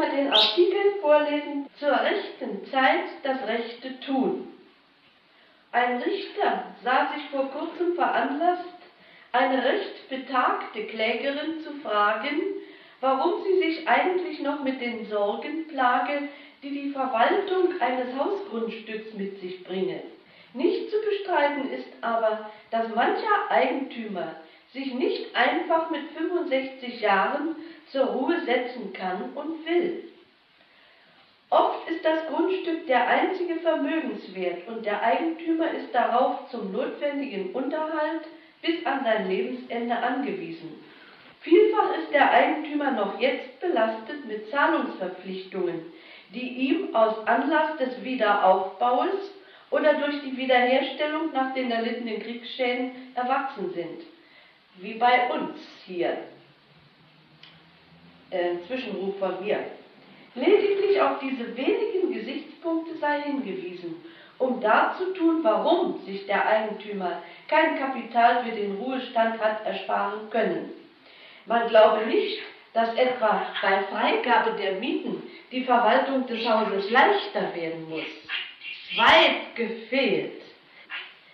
will 0.00 0.08
ich 0.08 0.12
euch 0.12 0.12
mal 0.12 0.16
den 0.16 0.32
Artikel 0.32 1.00
vorlesen 1.00 1.66
zur 1.78 1.92
rechten 1.92 2.64
Zeit 2.70 3.04
das 3.22 3.46
Rechte 3.46 4.00
tun. 4.00 4.48
Ein 5.72 6.02
Richter 6.02 6.64
sah 6.82 7.12
sich 7.14 7.28
vor 7.30 7.50
kurzem 7.50 7.94
veranlasst, 7.94 8.64
eine 9.32 9.64
recht 9.64 10.08
betagte 10.08 10.84
Klägerin 10.86 11.60
zu 11.62 11.72
fragen, 11.82 12.40
warum 13.00 13.44
sie 13.44 13.58
sich 13.60 13.88
eigentlich 13.88 14.40
noch 14.40 14.64
mit 14.64 14.80
den 14.80 15.06
Sorgen 15.08 15.68
plage, 15.68 16.28
die 16.62 16.70
die 16.70 16.90
Verwaltung 16.90 17.80
eines 17.80 18.16
Hausgrundstücks 18.16 19.14
mit 19.14 19.40
sich 19.40 19.62
bringe. 19.64 20.02
Nicht 20.52 20.90
zu 20.90 20.96
bestreiten 21.00 21.70
ist 21.70 21.88
aber, 22.00 22.50
dass 22.72 22.88
mancher 22.94 23.50
Eigentümer 23.50 24.34
sich 24.72 24.92
nicht 24.94 25.34
einfach 25.34 25.90
mit 25.90 26.10
65 26.10 27.00
Jahren 27.00 27.54
zur 27.92 28.06
Ruhe 28.06 28.40
setzen 28.44 28.92
kann 28.92 29.32
und 29.34 29.66
will. 29.66 30.10
Oft 31.50 31.88
ist 31.88 32.04
das 32.04 32.26
Grundstück 32.28 32.86
der 32.86 33.08
einzige 33.08 33.56
Vermögenswert 33.56 34.68
und 34.68 34.86
der 34.86 35.02
Eigentümer 35.02 35.72
ist 35.72 35.92
darauf 35.92 36.48
zum 36.50 36.70
notwendigen 36.70 37.52
Unterhalt 37.52 38.22
bis 38.62 38.86
an 38.86 39.02
sein 39.04 39.28
Lebensende 39.28 39.96
angewiesen. 39.96 40.80
Vielfach 41.40 41.96
ist 41.98 42.12
der 42.12 42.30
Eigentümer 42.30 42.92
noch 42.92 43.18
jetzt 43.18 43.58
belastet 43.60 44.26
mit 44.26 44.50
Zahlungsverpflichtungen, 44.50 45.86
die 46.32 46.68
ihm 46.68 46.94
aus 46.94 47.26
Anlass 47.26 47.76
des 47.78 48.04
Wiederaufbaues 48.04 49.32
oder 49.70 49.94
durch 49.94 50.20
die 50.22 50.36
Wiederherstellung 50.36 51.32
nach 51.32 51.54
den 51.54 51.70
erlittenen 51.70 52.20
Kriegsschäden 52.20 53.12
erwachsen 53.14 53.72
sind, 53.72 54.02
wie 54.76 54.94
bei 54.94 55.30
uns 55.30 55.58
hier. 55.86 56.18
Äh, 58.30 58.64
Zwischenruf 58.66 59.18
von 59.18 59.44
mir. 59.44 59.58
Lediglich 60.36 61.00
auf 61.00 61.18
diese 61.18 61.56
wenigen 61.56 62.12
Gesichtspunkte 62.12 62.96
sei 62.98 63.22
hingewiesen, 63.22 63.96
um 64.38 64.60
darzutun, 64.60 65.42
warum 65.42 66.00
sich 66.06 66.26
der 66.26 66.46
Eigentümer 66.46 67.22
kein 67.48 67.76
Kapital 67.76 68.44
für 68.44 68.52
den 68.52 68.76
Ruhestand 68.76 69.40
hat 69.40 69.66
ersparen 69.66 70.30
können. 70.30 70.70
Man 71.46 71.68
glaube 71.68 72.06
nicht, 72.06 72.38
dass 72.72 72.94
etwa 72.94 73.46
bei 73.60 73.82
Freigabe 73.90 74.52
der 74.52 74.74
Mieten 74.74 75.24
die 75.50 75.64
Verwaltung 75.64 76.24
des 76.28 76.48
Hauses 76.48 76.88
leichter 76.90 77.52
werden 77.56 77.88
muss. 77.88 78.04
Weit 78.96 79.56
gefehlt. 79.56 80.40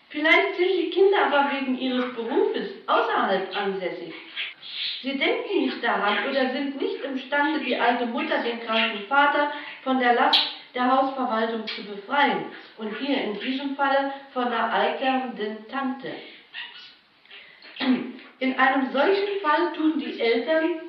Vielleicht 0.08 0.56
sind 0.56 0.70
die 0.78 0.90
Kinder 0.90 1.26
aber 1.26 1.50
wegen 1.52 1.76
ihres 1.78 2.14
Berufes 2.14 2.70
außerhalb 2.86 3.54
ansässig. 3.54 4.14
Sie 5.06 5.16
denken 5.16 5.60
nicht 5.60 5.84
daran 5.84 6.28
oder 6.28 6.50
sind 6.50 6.80
nicht 6.80 7.00
imstande, 7.04 7.60
die 7.60 7.76
alte 7.76 8.06
Mutter, 8.06 8.42
den 8.42 8.58
kranken 8.58 9.06
Vater 9.06 9.52
von 9.84 10.00
der 10.00 10.14
Last 10.14 10.40
der 10.74 10.90
Hausverwaltung 10.90 11.64
zu 11.68 11.84
befreien 11.84 12.46
und 12.76 12.92
hier 12.98 13.22
in 13.22 13.38
diesem 13.38 13.76
Falle 13.76 14.10
von 14.32 14.50
der 14.50 14.72
alternden 14.72 15.68
Tante. 15.68 16.10
In 18.40 18.58
einem 18.58 18.90
solchen 18.90 19.40
Fall 19.42 19.72
tun 19.76 20.00
die 20.00 20.18
Eltern 20.18 20.80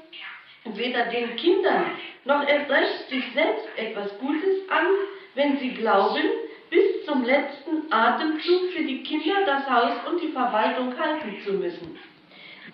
weder 0.64 1.04
den 1.04 1.36
Kindern 1.36 1.92
noch 2.26 2.42
erst 2.48 2.72
recht 2.72 3.10
sich 3.10 3.24
selbst 3.36 3.68
etwas 3.76 4.18
Gutes 4.18 4.68
an, 4.68 4.88
wenn 5.36 5.60
sie 5.60 5.76
glauben, 5.76 6.24
bis 6.72 7.06
zum 7.06 7.24
letzten 7.24 7.94
Atemzug 7.94 8.72
für 8.72 8.84
die 8.84 9.04
Kinder 9.04 9.46
das 9.46 9.70
Haus 9.70 9.94
und 10.10 10.20
die 10.24 10.32
Verwaltung 10.32 10.98
halten 10.98 11.40
zu 11.46 11.54
müssen. 11.54 12.00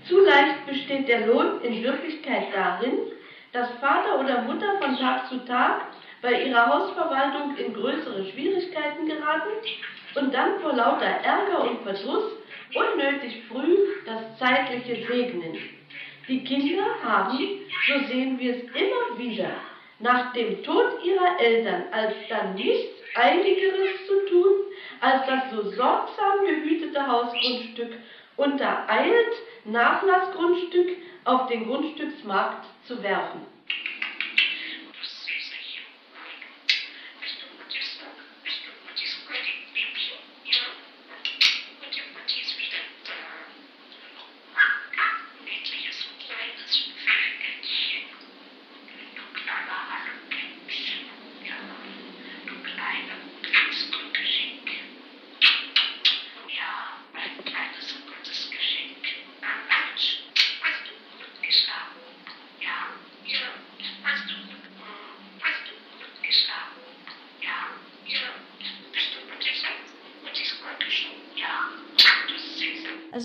Zu 0.08 0.20
leicht 0.20 0.66
besteht 0.66 1.08
der 1.08 1.28
Lohn 1.28 1.62
in 1.62 1.82
Wirklichkeit 1.82 2.48
darin, 2.54 2.94
dass 3.54 3.70
Vater 3.80 4.20
oder 4.20 4.42
Mutter 4.42 4.78
von 4.82 4.98
Tag 4.98 5.30
zu 5.30 5.46
Tag 5.46 5.86
bei 6.22 6.44
ihrer 6.44 6.68
Hausverwaltung 6.68 7.56
in 7.56 7.74
größere 7.74 8.26
Schwierigkeiten 8.32 9.08
geraten 9.08 9.52
und 10.16 10.34
dann 10.34 10.60
vor 10.60 10.74
lauter 10.74 11.06
Ärger 11.06 11.70
und 11.70 11.84
Verdruss 11.84 12.34
unnötig 12.76 13.44
früh 13.48 13.78
das 14.06 14.38
Zeitliche 14.40 15.08
segnen. 15.08 15.58
Die 16.28 16.44
Kinder 16.44 16.86
haben, 17.02 17.38
so 17.88 18.08
sehen 18.08 18.40
wir 18.40 18.56
es 18.56 18.62
immer 18.64 19.18
wieder, 19.18 19.52
nach 20.00 20.34
dem 20.34 20.64
Tod 20.64 21.04
ihrer 21.04 21.40
Eltern 21.40 21.84
als 21.92 22.14
dann 22.28 22.56
nichts 22.56 23.02
Eiligeres 23.16 24.06
zu 24.08 24.26
tun, 24.30 24.52
als 25.00 25.26
das 25.28 25.52
so 25.52 25.72
sorgsam 25.72 26.46
gehütete 26.46 27.06
Hausgrundstück 27.06 27.94
unter 28.36 28.90
eilt 28.90 29.34
Nachlassgrundstück 29.66 30.90
auf 31.26 31.48
den 31.48 31.66
Grundstücksmarkt 31.68 32.66
zu 32.86 33.02
werfen. 33.02 33.53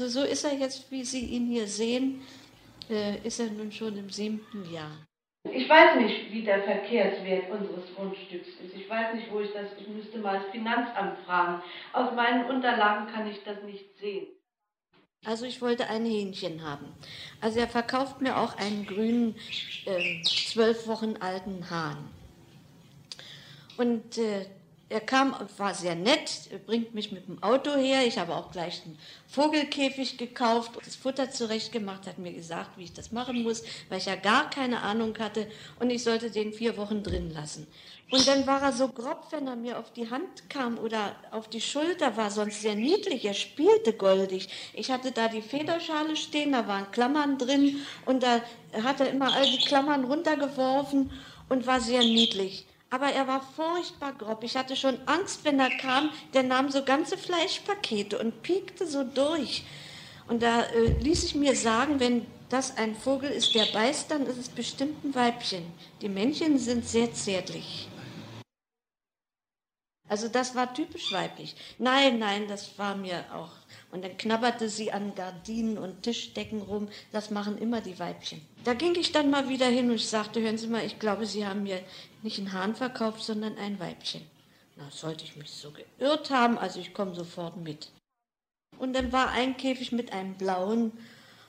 Also 0.08 0.20
so 0.20 0.26
ist 0.26 0.44
er 0.44 0.54
jetzt, 0.54 0.90
wie 0.90 1.04
Sie 1.04 1.20
ihn 1.20 1.48
hier 1.48 1.66
sehen, 1.66 2.22
äh, 2.88 3.18
ist 3.26 3.40
er 3.40 3.50
nun 3.50 3.70
schon 3.70 3.94
im 3.98 4.08
siebten 4.08 4.64
Jahr. 4.72 5.06
Ich 5.52 5.68
weiß 5.68 6.00
nicht, 6.00 6.32
wie 6.32 6.44
der 6.44 6.62
Verkehrswert 6.62 7.50
unseres 7.50 7.94
Grundstücks 7.94 8.48
ist. 8.48 8.74
Ich 8.74 8.88
weiß 8.88 9.14
nicht, 9.14 9.30
wo 9.30 9.40
ich 9.40 9.52
das, 9.52 9.66
ich 9.78 9.86
müsste 9.86 10.16
mal 10.16 10.40
das 10.40 10.50
Finanzamt 10.50 11.18
fragen. 11.26 11.62
Aus 11.92 12.14
meinen 12.14 12.46
Unterlagen 12.46 13.12
kann 13.12 13.26
ich 13.26 13.44
das 13.44 13.62
nicht 13.64 13.98
sehen. 13.98 14.28
Also 15.26 15.44
ich 15.44 15.60
wollte 15.60 15.90
ein 15.90 16.06
Hähnchen 16.06 16.62
haben. 16.64 16.86
Also 17.42 17.58
er 17.58 17.68
verkauft 17.68 18.22
mir 18.22 18.38
auch 18.38 18.56
einen 18.56 18.86
grünen, 18.86 19.34
äh, 19.84 20.22
zwölf 20.22 20.86
Wochen 20.86 21.16
alten 21.20 21.68
Hahn. 21.68 21.98
Und 23.76 24.16
äh, 24.16 24.46
er 24.90 25.00
kam, 25.00 25.34
war 25.58 25.74
sehr 25.74 25.94
nett, 25.94 26.48
bringt 26.64 26.94
mich 26.94 27.12
mit 27.12 27.28
dem 27.28 27.42
Auto 27.42 27.76
her. 27.76 28.06
Ich 28.06 28.18
habe 28.18 28.34
auch 28.34 28.50
gleich 28.50 28.82
einen 28.84 28.98
Vogelkäfig 29.26 30.16
gekauft, 30.16 30.72
das 30.82 30.96
Futter 30.96 31.30
zurechtgemacht, 31.30 32.06
hat 32.06 32.18
mir 32.18 32.32
gesagt, 32.32 32.78
wie 32.78 32.84
ich 32.84 32.94
das 32.94 33.12
machen 33.12 33.42
muss, 33.42 33.62
weil 33.90 33.98
ich 33.98 34.06
ja 34.06 34.16
gar 34.16 34.48
keine 34.48 34.80
Ahnung 34.80 35.14
hatte 35.18 35.46
und 35.78 35.90
ich 35.90 36.02
sollte 36.02 36.30
den 36.30 36.54
vier 36.54 36.78
Wochen 36.78 37.02
drin 37.02 37.30
lassen. 37.30 37.66
Und 38.10 38.26
dann 38.26 38.46
war 38.46 38.62
er 38.62 38.72
so 38.72 38.88
grob, 38.88 39.26
wenn 39.30 39.46
er 39.46 39.56
mir 39.56 39.78
auf 39.78 39.92
die 39.92 40.08
Hand 40.08 40.48
kam 40.48 40.78
oder 40.78 41.14
auf 41.30 41.48
die 41.48 41.60
Schulter, 41.60 42.16
war 42.16 42.30
sonst 42.30 42.62
sehr 42.62 42.74
niedlich. 42.74 43.26
Er 43.26 43.34
spielte 43.34 43.92
goldig. 43.92 44.48
Ich 44.72 44.90
hatte 44.90 45.12
da 45.12 45.28
die 45.28 45.42
Federschale 45.42 46.16
stehen, 46.16 46.52
da 46.52 46.66
waren 46.66 46.90
Klammern 46.90 47.36
drin 47.36 47.84
und 48.06 48.22
da 48.22 48.40
hat 48.82 49.00
er 49.00 49.10
immer 49.10 49.34
all 49.34 49.44
die 49.44 49.62
Klammern 49.62 50.04
runtergeworfen 50.04 51.10
und 51.50 51.66
war 51.66 51.82
sehr 51.82 52.00
niedlich 52.00 52.64
aber 52.90 53.06
er 53.06 53.26
war 53.26 53.42
furchtbar 53.42 54.12
grob. 54.14 54.42
Ich 54.44 54.56
hatte 54.56 54.76
schon 54.76 54.98
Angst, 55.06 55.44
wenn 55.44 55.60
er 55.60 55.70
kam. 55.70 56.10
Der 56.32 56.42
nahm 56.42 56.70
so 56.70 56.84
ganze 56.84 57.18
Fleischpakete 57.18 58.18
und 58.18 58.42
piekte 58.42 58.86
so 58.86 59.04
durch. 59.04 59.64
Und 60.26 60.42
da 60.42 60.62
äh, 60.62 60.98
ließ 61.00 61.24
ich 61.24 61.34
mir 61.34 61.54
sagen, 61.54 62.00
wenn 62.00 62.26
das 62.48 62.76
ein 62.76 62.96
Vogel 62.96 63.30
ist, 63.30 63.54
der 63.54 63.66
beißt, 63.66 64.10
dann 64.10 64.26
ist 64.26 64.38
es 64.38 64.48
bestimmt 64.48 65.04
ein 65.04 65.14
Weibchen. 65.14 65.64
Die 66.00 66.08
Männchen 66.08 66.58
sind 66.58 66.86
sehr 66.86 67.12
zärtlich. 67.12 67.88
Also 70.08 70.28
das 70.28 70.54
war 70.54 70.72
typisch 70.72 71.12
weiblich. 71.12 71.54
Nein, 71.78 72.18
nein, 72.18 72.48
das 72.48 72.78
war 72.78 72.96
mir 72.96 73.24
auch. 73.34 73.52
Und 73.90 74.02
dann 74.02 74.16
knabberte 74.16 74.68
sie 74.70 74.90
an 74.90 75.14
Gardinen 75.14 75.76
und 75.76 76.02
Tischdecken 76.02 76.62
rum. 76.62 76.88
Das 77.12 77.30
machen 77.30 77.58
immer 77.58 77.82
die 77.82 77.98
Weibchen. 77.98 78.40
Da 78.64 78.72
ging 78.72 78.94
ich 78.94 79.12
dann 79.12 79.30
mal 79.30 79.48
wieder 79.50 79.66
hin 79.66 79.90
und 79.90 79.96
ich 79.96 80.08
sagte, 80.08 80.40
hören 80.40 80.56
Sie 80.56 80.66
mal, 80.66 80.84
ich 80.84 80.98
glaube, 80.98 81.26
Sie 81.26 81.46
haben 81.46 81.62
mir 81.62 81.80
nicht 82.22 82.38
einen 82.38 82.52
Hahn 82.52 82.74
verkauft, 82.74 83.22
sondern 83.22 83.56
ein 83.58 83.78
Weibchen. 83.80 84.22
Na, 84.76 84.90
sollte 84.90 85.24
ich 85.24 85.36
mich 85.36 85.50
so 85.50 85.72
geirrt 85.72 86.30
haben, 86.30 86.58
also 86.58 86.80
ich 86.80 86.94
komme 86.94 87.14
sofort 87.14 87.56
mit. 87.56 87.90
Und 88.78 88.92
dann 88.94 89.12
war 89.12 89.30
ein 89.30 89.56
Käfig 89.56 89.92
mit 89.92 90.12
einem 90.12 90.34
blauen 90.34 90.92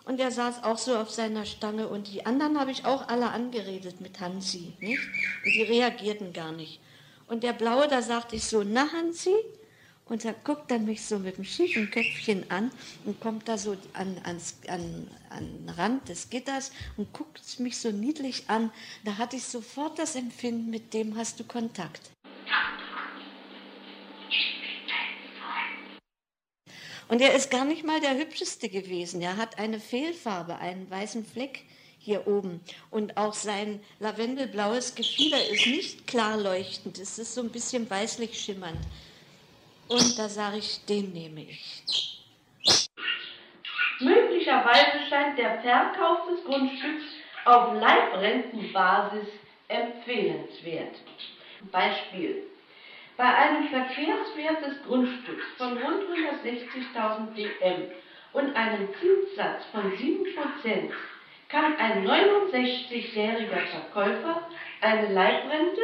und 0.06 0.18
der 0.18 0.32
saß 0.32 0.64
auch 0.64 0.80
so 0.80 0.98
auf 0.98 1.12
seiner 1.12 1.46
Stange 1.46 1.88
und 1.88 2.12
die 2.12 2.26
anderen 2.26 2.60
habe 2.60 2.72
ich 2.72 2.86
auch 2.86 3.08
alle 3.08 3.30
angeredet 3.30 4.02
mit 4.02 4.20
Hansi, 4.20 4.74
nicht? 4.80 5.04
Und 5.46 5.54
die 5.54 5.62
reagierten 5.62 6.34
gar 6.34 6.52
nicht. 6.52 6.80
Und 7.28 7.44
der 7.44 7.54
blaue, 7.54 7.88
da 7.88 8.02
sagte 8.02 8.36
ich 8.36 8.46
so, 8.46 8.64
na 8.64 8.92
Hansi? 8.92 9.36
Und 10.10 10.26
er 10.26 10.34
guckt 10.34 10.72
dann 10.72 10.86
mich 10.86 11.06
so 11.06 11.20
mit 11.20 11.38
dem 11.38 11.46
schiefen 11.46 11.92
Köpfchen 11.92 12.50
an 12.50 12.72
und 13.06 13.20
kommt 13.20 13.48
da 13.48 13.58
so 13.60 13.78
an, 13.94 14.20
ans, 14.24 14.58
an, 14.68 15.08
an 15.30 15.46
den 15.46 15.70
Rand 15.70 16.10
des 16.10 16.32
Gitters 16.32 16.72
und 16.98 17.14
guckt 17.14 17.60
mich 17.60 17.78
so 17.78 17.92
niedlich 17.92 18.46
an. 18.48 18.72
Da 19.06 19.18
hatte 19.18 19.36
ich 19.36 19.44
sofort 19.44 20.00
das 20.00 20.16
Empfinden, 20.16 20.72
mit 20.72 20.96
dem 20.96 21.16
hast 21.16 21.40
du 21.40 21.44
Kontakt. 21.44 22.12
Und 27.08 27.22
er 27.22 27.34
ist 27.34 27.50
gar 27.50 27.66
nicht 27.66 27.84
mal 27.84 28.00
der 28.02 28.18
hübscheste 28.18 28.70
gewesen. 28.70 29.22
Er 29.22 29.38
hat 29.38 29.58
eine 29.58 29.80
Fehlfarbe, 29.80 30.58
einen 30.58 30.90
weißen 30.90 31.26
Fleck 31.26 31.66
hier 31.98 32.28
oben. 32.28 32.62
Und 32.92 33.18
auch 33.18 33.34
sein 33.34 33.80
lavendelblaues 34.00 34.96
Gefieder 34.96 35.50
ist 35.50 35.66
nicht 35.66 36.08
klar 36.08 36.38
leuchtend. 36.38 36.98
Es 37.00 37.20
ist 37.20 37.34
so 37.34 37.42
ein 37.42 37.50
bisschen 37.50 37.90
weißlich 37.90 38.40
schimmernd. 38.40 38.80
Und 39.90 40.20
da 40.20 40.30
sage 40.30 40.58
ich, 40.58 40.86
den 40.86 41.12
nehme 41.14 41.42
ich. 41.42 41.84
Möglicherweise 44.00 45.00
scheint 45.10 45.38
der 45.38 45.62
Verkauf 45.62 46.28
des 46.30 46.46
Grundstücks 46.46 47.06
auf 47.46 47.74
Leibrentenbasis 47.74 49.28
empfehlenswert. 49.68 50.96
Beispiel. 51.72 52.44
Bei 53.18 53.26
einem 53.26 53.68
Verkehrswert 53.68 54.66
des 54.66 54.84
Grundstücks 54.86 55.46
von 55.58 55.78
rund 55.78 56.04
160.000 56.08 57.34
DM 57.36 57.92
und 58.34 58.56
einem 58.56 58.88
Zinssatz 58.94 59.66
von 59.72 59.92
7% 59.92 60.92
kann 61.50 61.76
ein 61.78 62.08
69-jähriger 62.08 63.66
Verkäufer 63.66 64.48
eine 64.82 65.12
Leibrente 65.14 65.82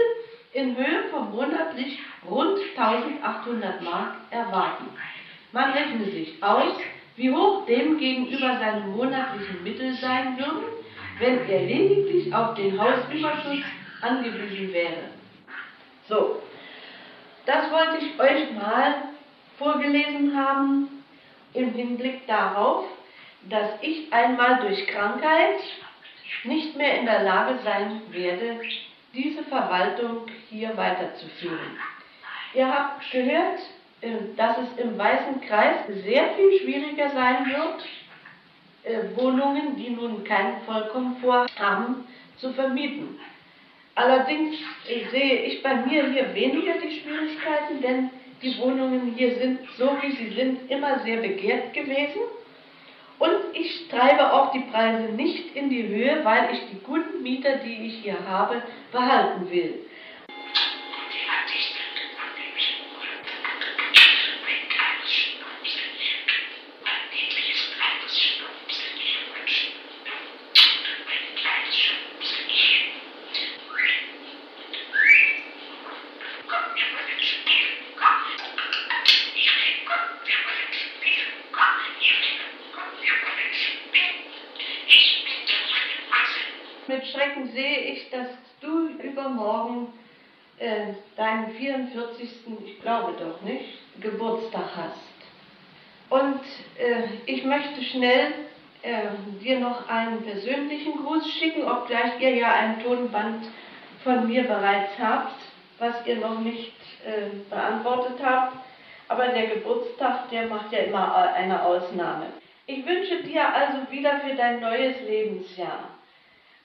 in 0.56 0.76
Höhe 0.78 1.04
von 1.12 1.32
monatlich 1.32 2.00
rund 2.30 2.58
1800 2.78 3.82
Mark 3.82 4.14
erwarten. 4.30 4.86
Man 5.52 5.72
rechne 5.72 6.06
sich 6.06 6.42
aus, 6.42 6.78
wie 7.18 7.30
hoch 7.30 7.66
dem 7.66 7.98
gegenüber 7.98 8.58
seine 8.58 8.86
monatlichen 8.88 9.64
Mittel 9.64 9.94
sein 9.96 10.38
würden, 10.38 10.64
wenn 11.20 11.50
er 11.50 11.62
lediglich 11.62 12.34
auf 12.34 12.56
den 12.56 12.80
Hausüberschuss 12.80 13.64
angewiesen 14.02 14.74
wäre. 14.74 15.10
So, 16.08 16.42
das 17.46 17.70
wollte 17.72 18.06
ich 18.06 18.20
euch 18.20 18.52
mal 18.54 18.96
vorgelesen 19.58 20.38
haben 20.38 21.04
im 21.54 21.74
Hinblick 21.74 22.28
darauf, 22.28 22.86
dass 23.50 23.72
ich 23.82 24.12
einmal 24.12 24.62
durch 24.62 24.88
Krankheit 24.88 25.60
nicht 26.46 26.78
mehr 26.78 27.00
in 27.00 27.06
der 27.06 27.24
Lage 27.24 27.60
sein 27.64 28.02
werde, 28.12 28.60
diese 29.16 29.44
Verwaltung 29.44 30.28
hier 30.50 30.76
weiterzuführen. 30.76 31.78
Ihr 32.54 32.68
habt 32.68 33.10
gehört, 33.12 33.60
äh, 34.02 34.36
dass 34.36 34.58
es 34.58 34.84
im 34.84 34.98
Weißen 34.98 35.42
Kreis 35.42 35.88
sehr 36.04 36.34
viel 36.36 36.60
schwieriger 36.60 37.10
sein 37.10 37.46
wird, 37.48 37.86
äh, 38.84 39.16
Wohnungen, 39.16 39.76
die 39.78 39.90
nun 39.90 40.24
keinen 40.24 40.62
Vollkomfort 40.62 41.50
haben, 41.58 42.08
zu 42.38 42.54
vermieten. 42.54 43.20
Allerdings 43.96 44.56
äh, 44.88 45.10
sehe 45.10 45.44
ich 45.44 45.64
bei 45.64 45.76
mir 45.76 46.12
hier 46.12 46.34
weniger 46.36 46.74
die 46.74 47.00
Schwierigkeiten, 47.00 47.82
denn 47.82 48.10
die 48.42 48.58
Wohnungen 48.60 49.14
hier 49.16 49.36
sind, 49.36 49.60
so 49.78 49.98
wie 50.02 50.12
sie 50.12 50.30
sind, 50.36 50.70
immer 50.70 51.00
sehr 51.00 51.18
begehrt 51.18 51.74
gewesen. 51.74 52.22
Ich 53.86 53.92
treibe 53.92 54.34
auch 54.34 54.52
die 54.52 54.62
Preise 54.72 55.14
nicht 55.14 55.56
in 55.56 55.70
die 55.70 55.88
Höhe, 55.88 56.26
weil 56.26 56.50
ich 56.54 56.60
die 56.72 56.84
guten 56.84 57.22
Mieter, 57.22 57.58
die 57.58 57.86
ich 57.86 58.02
hier 58.02 58.18
habe, 58.28 58.64
behalten 58.92 59.48
will. 59.52 59.86
Mit 86.88 87.08
Schrecken 87.08 87.48
sehe 87.48 87.80
ich, 87.80 88.12
dass 88.12 88.28
du 88.62 88.90
übermorgen 89.02 89.88
äh, 90.60 90.94
deinen 91.18 91.50
44. 91.56 92.30
ich 92.64 92.80
glaube 93.06 93.14
doch 93.20 93.42
nicht, 93.42 93.80
Geburtstag 94.02 94.70
hast. 94.76 94.94
Und 96.10 96.42
äh, 96.78 97.04
ich 97.26 97.44
möchte 97.44 97.84
schnell 97.84 98.34
äh, 98.82 99.44
dir 99.44 99.60
noch 99.60 99.88
einen 99.90 100.24
persönlichen 100.24 101.04
Gruß 101.04 101.28
schicken, 101.32 101.64
obgleich 101.64 102.20
ihr 102.20 102.36
ja 102.36 102.54
ein 102.54 102.84
Tonband 102.84 103.46
von 104.04 104.28
mir 104.28 104.44
bereits 104.44 104.92
habt, 105.00 105.36
was 105.80 105.96
ihr 106.06 106.18
noch 106.18 106.40
nicht 106.40 106.74
äh, 107.06 107.36
beantwortet 107.50 108.20
habt. 108.24 108.58
Aber 109.08 109.28
der 109.28 109.48
Geburtstag, 109.48 110.30
der 110.30 110.48
macht 110.48 110.72
ja 110.72 110.80
immer 110.80 111.16
eine 111.16 111.64
Ausnahme. 111.64 112.28
Ich 112.68 112.86
wünsche 112.86 113.24
dir 113.24 113.48
also 113.54 113.92
wieder 113.92 114.20
für 114.20 114.36
dein 114.36 114.60
neues 114.60 114.96
Lebensjahr 115.08 115.90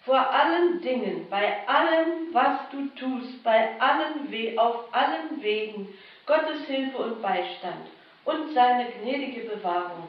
vor 0.05 0.31
allen 0.31 0.81
Dingen, 0.81 1.27
bei 1.29 1.57
allem, 1.69 2.33
was 2.33 2.59
du 2.73 2.89
tust, 2.99 3.43
bei 3.45 3.69
allen 3.79 4.31
We 4.31 4.61
auf 4.61 4.93
allen 4.93 5.43
Wegen 5.43 5.89
Gottes 6.31 6.65
Hilfe 6.67 6.97
und 6.97 7.21
Beistand 7.21 7.89
und 8.25 8.55
seine 8.55 8.85
gnädige 8.93 9.49
Bewahrung. 9.49 10.09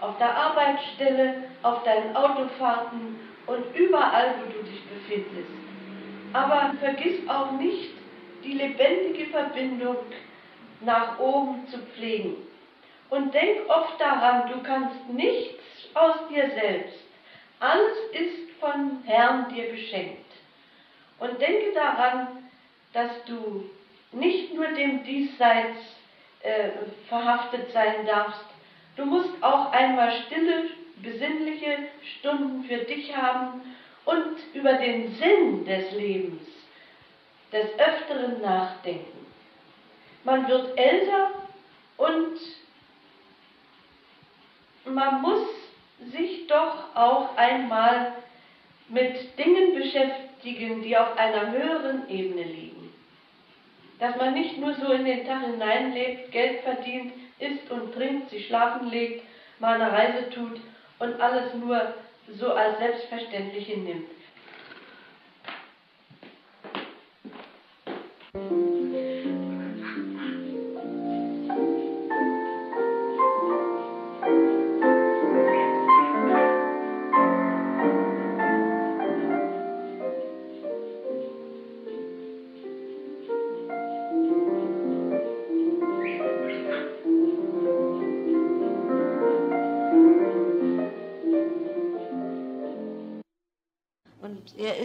Auf 0.00 0.18
der 0.18 0.34
Arbeitsstelle, 0.36 1.44
auf 1.62 1.84
deinen 1.84 2.16
Autofahrten 2.16 3.20
und 3.46 3.76
überall, 3.76 4.34
wo 4.40 4.50
du 4.50 4.64
dich 4.64 4.82
befindest. 4.88 5.52
Aber 6.32 6.74
vergiss 6.80 7.28
auch 7.28 7.52
nicht, 7.52 7.92
die 8.42 8.54
lebendige 8.54 9.26
Verbindung 9.26 9.98
nach 10.80 11.20
oben 11.20 11.68
zu 11.68 11.78
pflegen. 11.78 12.34
Und 13.08 13.32
denk 13.32 13.68
oft 13.68 14.00
daran, 14.00 14.50
du 14.50 14.62
kannst 14.64 15.08
nichts 15.08 15.62
aus 15.94 16.16
dir 16.30 16.50
selbst. 16.50 16.98
Alles 17.60 17.96
ist 18.10 18.58
von 18.58 19.04
Herrn 19.04 19.54
dir 19.54 19.70
beschenkt. 19.70 20.32
Und 21.20 21.40
denke 21.40 21.72
daran, 21.74 22.26
dass 22.92 23.10
du 23.26 23.70
nicht 24.12 24.54
nur 24.54 24.68
dem 24.68 25.04
Diesseits 25.04 25.78
äh, 26.42 26.70
verhaftet 27.08 27.70
sein 27.72 28.06
darfst, 28.06 28.44
du 28.96 29.04
musst 29.04 29.42
auch 29.42 29.72
einmal 29.72 30.12
stille, 30.26 30.70
besinnliche 31.02 31.78
Stunden 32.18 32.64
für 32.64 32.78
dich 32.78 33.16
haben 33.16 33.62
und 34.04 34.36
über 34.54 34.74
den 34.74 35.14
Sinn 35.14 35.64
des 35.64 35.92
Lebens 35.92 36.42
des 37.52 37.66
Öfteren 37.78 38.40
nachdenken. 38.40 39.26
Man 40.24 40.46
wird 40.48 40.78
älter 40.78 41.30
und 41.96 42.38
man 44.84 45.22
muss 45.22 45.48
sich 46.12 46.46
doch 46.46 46.94
auch 46.94 47.36
einmal 47.36 48.12
mit 48.88 49.38
Dingen 49.38 49.74
beschäftigen, 49.74 50.82
die 50.82 50.96
auf 50.96 51.16
einer 51.16 51.50
höheren 51.52 52.08
Ebene 52.08 52.42
liegen. 52.42 52.79
Dass 54.00 54.16
man 54.16 54.32
nicht 54.32 54.56
nur 54.58 54.74
so 54.74 54.90
in 54.92 55.04
den 55.04 55.26
Tag 55.26 55.42
hineinlebt, 55.42 56.32
Geld 56.32 56.60
verdient, 56.62 57.12
isst 57.38 57.70
und 57.70 57.92
trinkt, 57.94 58.30
sich 58.30 58.46
schlafen 58.46 58.88
legt, 58.88 59.24
mal 59.58 59.74
eine 59.74 59.92
Reise 59.92 60.30
tut 60.30 60.58
und 60.98 61.20
alles 61.20 61.54
nur 61.54 61.94
so 62.38 62.52
als 62.52 62.78
selbstverständlich 62.78 63.66
hinnimmt. 63.66 64.06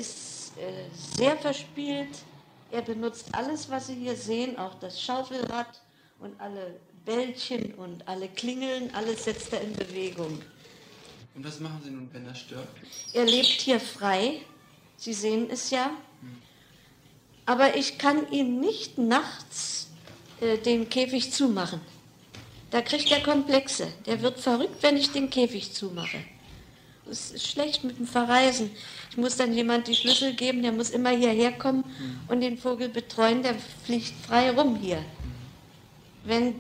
Sehr 0.02 1.38
verspielt. 1.38 2.10
Er 2.72 2.82
benutzt 2.82 3.28
alles, 3.34 3.70
was 3.70 3.88
Sie 3.88 3.96
hier 3.96 4.16
sehen, 4.16 4.58
auch 4.58 4.76
das 4.80 5.02
Schaufelrad 5.02 5.82
und 6.20 6.40
alle 6.40 6.80
Bällchen 7.06 7.74
und 7.76 8.08
alle 8.08 8.28
Klingeln, 8.28 8.94
alles 8.94 9.26
setzt 9.26 9.54
er 9.54 9.62
in 9.62 9.74
Bewegung. 9.74 10.42
Und 11.36 11.46
was 11.46 11.60
machen 11.60 11.82
Sie 11.84 11.92
nun, 11.92 12.10
wenn 12.14 12.26
er 12.26 12.36
stört? 12.36 12.68
Er 13.14 13.26
lebt 13.26 13.46
hier 13.46 13.80
frei. 13.80 14.42
Sie 14.98 15.14
sehen 15.14 15.50
es 15.50 15.70
ja. 15.70 15.92
Aber 17.46 17.76
ich 17.76 17.98
kann 17.98 18.32
ihm 18.32 18.60
nicht 18.60 18.98
nachts 18.98 19.90
äh, 20.42 20.58
den 20.58 20.90
Käfig 20.90 21.32
zumachen. 21.32 21.82
Da 22.72 22.82
kriegt 22.82 23.12
er 23.12 23.22
Komplexe. 23.22 23.88
Der 24.06 24.22
wird 24.22 24.40
verrückt, 24.40 24.82
wenn 24.82 24.98
ich 24.98 25.12
den 25.12 25.30
Käfig 25.30 25.74
zumache. 25.74 26.18
Es 27.10 27.32
ist 27.32 27.48
schlecht 27.48 27.84
mit 27.84 28.00
dem 28.00 28.08
Verreisen. 28.08 28.72
Ich 29.12 29.18
muss 29.18 29.38
dann 29.38 29.54
jemand 29.54 29.88
die 29.88 29.96
Schlüssel 29.96 30.34
geben, 30.34 30.64
der 30.64 30.72
muss 30.72 30.90
immer 30.90 31.12
hierher 31.12 31.52
kommen 31.52 31.84
und 32.28 32.42
den 32.42 32.58
Vogel 32.58 32.90
betreuen, 32.90 33.44
der 33.44 33.56
fliegt 33.86 34.14
frei 34.26 34.52
rum 34.52 34.76
hier. 34.76 35.04
Wenn 36.24 36.56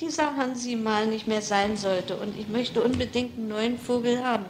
dieser 0.00 0.36
Hansi 0.36 0.74
mal 0.74 1.06
nicht 1.06 1.28
mehr 1.28 1.42
sein 1.42 1.76
sollte 1.76 2.16
und 2.16 2.36
ich 2.38 2.48
möchte 2.48 2.82
unbedingt 2.82 3.38
einen 3.38 3.48
neuen 3.48 3.78
Vogel 3.78 4.24
haben, 4.24 4.46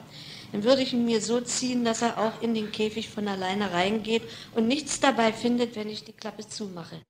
dann 0.52 0.64
würde 0.64 0.82
ich 0.82 0.92
ihn 0.92 1.04
mir 1.04 1.20
so 1.20 1.40
ziehen, 1.40 1.84
dass 1.84 2.00
er 2.00 2.16
auch 2.18 2.40
in 2.40 2.54
den 2.54 2.72
Käfig 2.72 3.08
von 3.08 3.28
alleine 3.28 3.72
reingeht 3.72 4.22
und 4.54 4.68
nichts 4.68 5.00
dabei 5.00 5.32
findet, 5.32 5.76
wenn 5.76 5.88
ich 5.88 6.04
die 6.04 6.12
Klappe 6.12 6.46
zumache. 6.46 7.00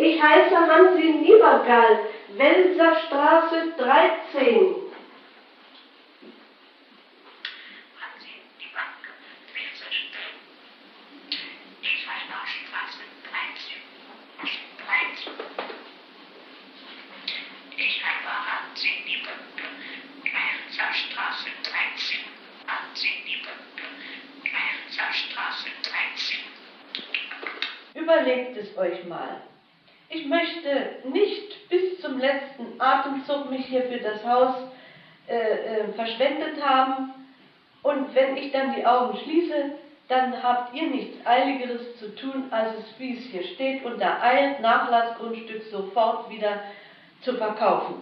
Ich 0.00 0.22
heiße 0.22 0.56
Hansi 0.56 1.10
Niebergall, 1.10 1.98
Welser 2.36 2.94
Straße 3.08 3.72
13. 3.76 4.76
Überlegt 27.94 28.56
es 28.58 28.78
euch 28.78 29.04
mal. 29.06 29.42
Ich 30.10 30.26
möchte 30.26 31.08
nicht 31.12 31.68
bis 31.68 32.00
zum 32.00 32.18
letzten 32.18 32.80
Atemzug 32.80 33.50
mich 33.50 33.66
hier 33.66 33.82
für 33.82 33.98
das 33.98 34.24
Haus 34.24 34.54
äh, 35.28 35.34
äh, 35.34 35.92
verschwendet 35.94 36.64
haben. 36.64 37.12
Und 37.82 38.14
wenn 38.14 38.36
ich 38.38 38.50
dann 38.50 38.74
die 38.74 38.86
Augen 38.86 39.18
schließe, 39.18 39.72
dann 40.08 40.42
habt 40.42 40.74
ihr 40.74 40.88
nichts 40.88 41.26
Eiligeres 41.26 41.98
zu 41.98 42.14
tun, 42.14 42.44
als 42.50 42.78
es, 42.78 42.98
wie 42.98 43.18
es 43.18 43.24
hier 43.24 43.42
steht, 43.42 43.84
unter 43.84 44.22
Eil 44.22 44.58
Nachlassgrundstück 44.62 45.64
sofort 45.64 46.30
wieder 46.30 46.62
zu 47.20 47.34
verkaufen. 47.34 47.96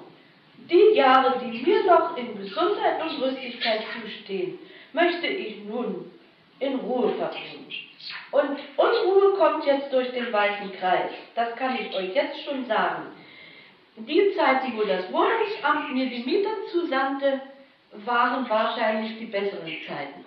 Die 0.70 0.96
Jahre, 0.96 1.40
die 1.40 1.62
mir 1.62 1.84
noch 1.84 2.16
in 2.16 2.38
Gesundheit 2.38 3.02
und 3.02 3.20
Rüstigkeit 3.20 3.80
zustehen, 4.00 4.60
möchte 4.92 5.26
ich 5.26 5.64
nun 5.64 6.12
in 6.60 6.76
Ruhe 6.80 7.14
verbringen. 7.14 7.66
Und 8.30 8.58
Ruhe 9.06 9.34
kommt 9.38 9.64
jetzt 9.66 9.92
durch 9.92 10.10
den 10.12 10.32
weichen 10.32 10.72
Kreis. 10.72 11.10
Das 11.34 11.54
kann 11.56 11.76
ich 11.76 11.94
euch 11.94 12.14
jetzt 12.14 12.42
schon 12.44 12.66
sagen. 12.66 13.12
Die 13.96 14.34
Zeit, 14.36 14.62
wo 14.74 14.82
das 14.82 15.10
Wohnungsamt 15.10 15.94
mir 15.94 16.06
die 16.06 16.24
Mieter 16.24 16.50
zusandte, 16.70 17.40
waren 18.04 18.48
wahrscheinlich 18.48 19.18
die 19.18 19.26
besseren 19.26 19.72
Zeiten. 19.86 20.24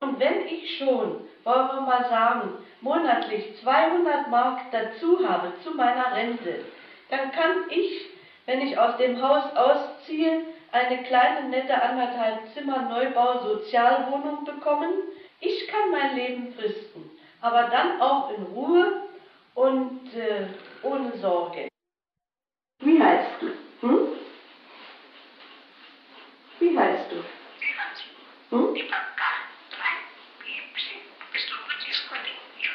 Und 0.00 0.20
wenn 0.20 0.46
ich 0.46 0.78
schon, 0.78 1.28
wollen 1.44 1.68
wir 1.68 1.80
mal 1.80 2.08
sagen, 2.08 2.58
monatlich 2.80 3.56
200 3.62 4.28
Mark 4.30 4.60
dazu 4.70 5.26
habe 5.28 5.52
zu 5.62 5.72
meiner 5.72 6.14
Rente, 6.14 6.64
dann 7.10 7.32
kann 7.32 7.70
ich, 7.70 8.10
wenn 8.46 8.60
ich 8.60 8.78
aus 8.78 8.96
dem 8.98 9.20
Haus 9.22 9.44
ausziehe, 9.54 10.42
eine 10.72 11.02
kleine, 11.04 11.48
nette 11.48 11.80
anderthalb 11.80 12.52
Zimmer 12.52 12.82
Neubau 12.82 13.40
Sozialwohnung 13.42 14.44
bekommen. 14.44 14.92
Ich 15.40 15.66
kann 15.68 15.90
mein 15.90 16.14
Leben 16.16 16.52
fristen, 16.52 17.10
aber 17.40 17.64
dann 17.64 18.00
auch 18.00 18.30
in 18.36 18.42
Ruhe 18.54 19.08
und 19.54 20.14
äh, 20.14 20.46
ohne 20.82 21.16
Sorge. 21.18 21.68
Wie 22.80 23.02
heißt 23.02 23.40
du? 23.40 23.46
Hm? 23.86 24.08
Wie 26.60 26.78
heißt 26.78 27.10
du? 27.10 28.56
Hm? 28.56 28.74
Die 28.74 28.82
Papa, 28.82 29.30
drei, 29.70 29.94
Piepsi. 30.44 30.96
Bist 31.32 31.48
du 31.50 31.54
gut, 31.54 31.86
die 31.86 31.92
Skoli? 31.92 32.34
Ja. 32.62 32.70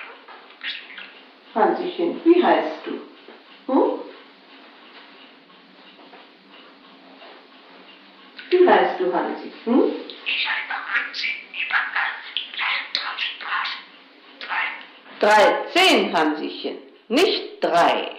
Bist 0.61 0.75
du 0.79 1.82
Hansischen, 1.93 2.21
wie 2.25 2.43
heißt 2.43 2.85
du? 2.85 3.71
Hm? 3.71 3.99
Wie 8.49 8.67
heißt 8.67 8.99
du, 8.99 9.13
Hansi? 9.13 9.51
Hm? 9.65 9.91
Ich 10.25 10.47
heiße 10.47 10.73
Hansi, 10.73 11.27
Papa. 11.69 12.03
Leithausstraße. 13.39 13.77
Drei. 15.19 15.63
13, 15.73 16.13
Hansischen, 16.13 16.77
nicht 17.07 17.63
drei. 17.63 18.15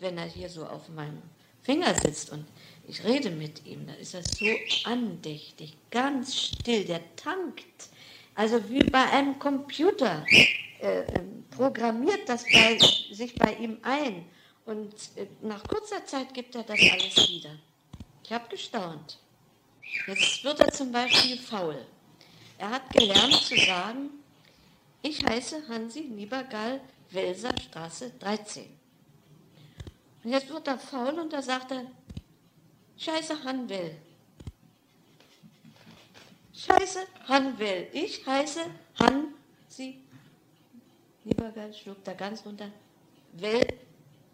Wenn 0.00 0.18
er 0.18 0.26
hier 0.26 0.48
so 0.48 0.64
auf 0.66 0.88
meinem 0.88 1.22
Finger 1.62 1.94
sitzt 1.94 2.30
und 2.30 2.46
ich 2.86 3.02
rede 3.02 3.30
mit 3.30 3.64
ihm, 3.66 3.86
dann 3.86 3.96
ist 3.96 4.14
er 4.14 4.22
so 4.22 4.46
andächtig, 4.84 5.76
ganz 5.90 6.36
still, 6.36 6.84
der 6.84 7.00
tankt. 7.16 7.88
Also 8.34 8.68
wie 8.68 8.84
bei 8.84 9.02
einem 9.10 9.38
Computer 9.38 10.22
äh, 10.80 11.04
programmiert 11.50 12.28
das 12.28 12.44
bei, 12.44 12.78
sich 13.12 13.34
bei 13.34 13.54
ihm 13.54 13.78
ein. 13.82 14.26
Und 14.64 14.92
äh, 15.16 15.26
nach 15.42 15.62
kurzer 15.64 16.04
Zeit 16.04 16.34
gibt 16.34 16.54
er 16.54 16.62
das 16.64 16.78
alles 16.78 17.28
wieder. 17.28 17.50
Ich 18.24 18.32
habe 18.32 18.48
gestaunt. 18.48 19.18
Jetzt 20.06 20.44
wird 20.44 20.60
er 20.60 20.72
zum 20.72 20.90
Beispiel 20.92 21.38
faul. 21.38 21.86
Er 22.58 22.70
hat 22.70 22.90
gelernt 22.90 23.34
zu 23.34 23.56
sagen, 23.56 24.10
ich 25.02 25.24
heiße 25.24 25.68
Hansi 25.68 26.00
Niebergall, 26.00 26.80
Welser 27.10 27.54
Straße 27.60 28.12
13. 28.18 28.64
Und 30.24 30.32
jetzt 30.32 30.48
wird 30.48 30.66
er 30.66 30.78
faul 30.78 31.18
und 31.20 31.32
da 31.32 31.40
sagt 31.40 31.70
er, 31.70 31.86
Scheiße 32.98 33.44
Hanwell. 33.44 33.94
Scheiße 36.54 37.00
Hanwell. 37.28 37.88
Ich 37.92 38.26
heiße 38.26 38.60
Hansi 38.98 40.02
Niebergall, 41.26 41.74
schluckt 41.74 42.06
er 42.06 42.14
ganz 42.14 42.46
runter. 42.46 42.70
Well, 43.32 43.66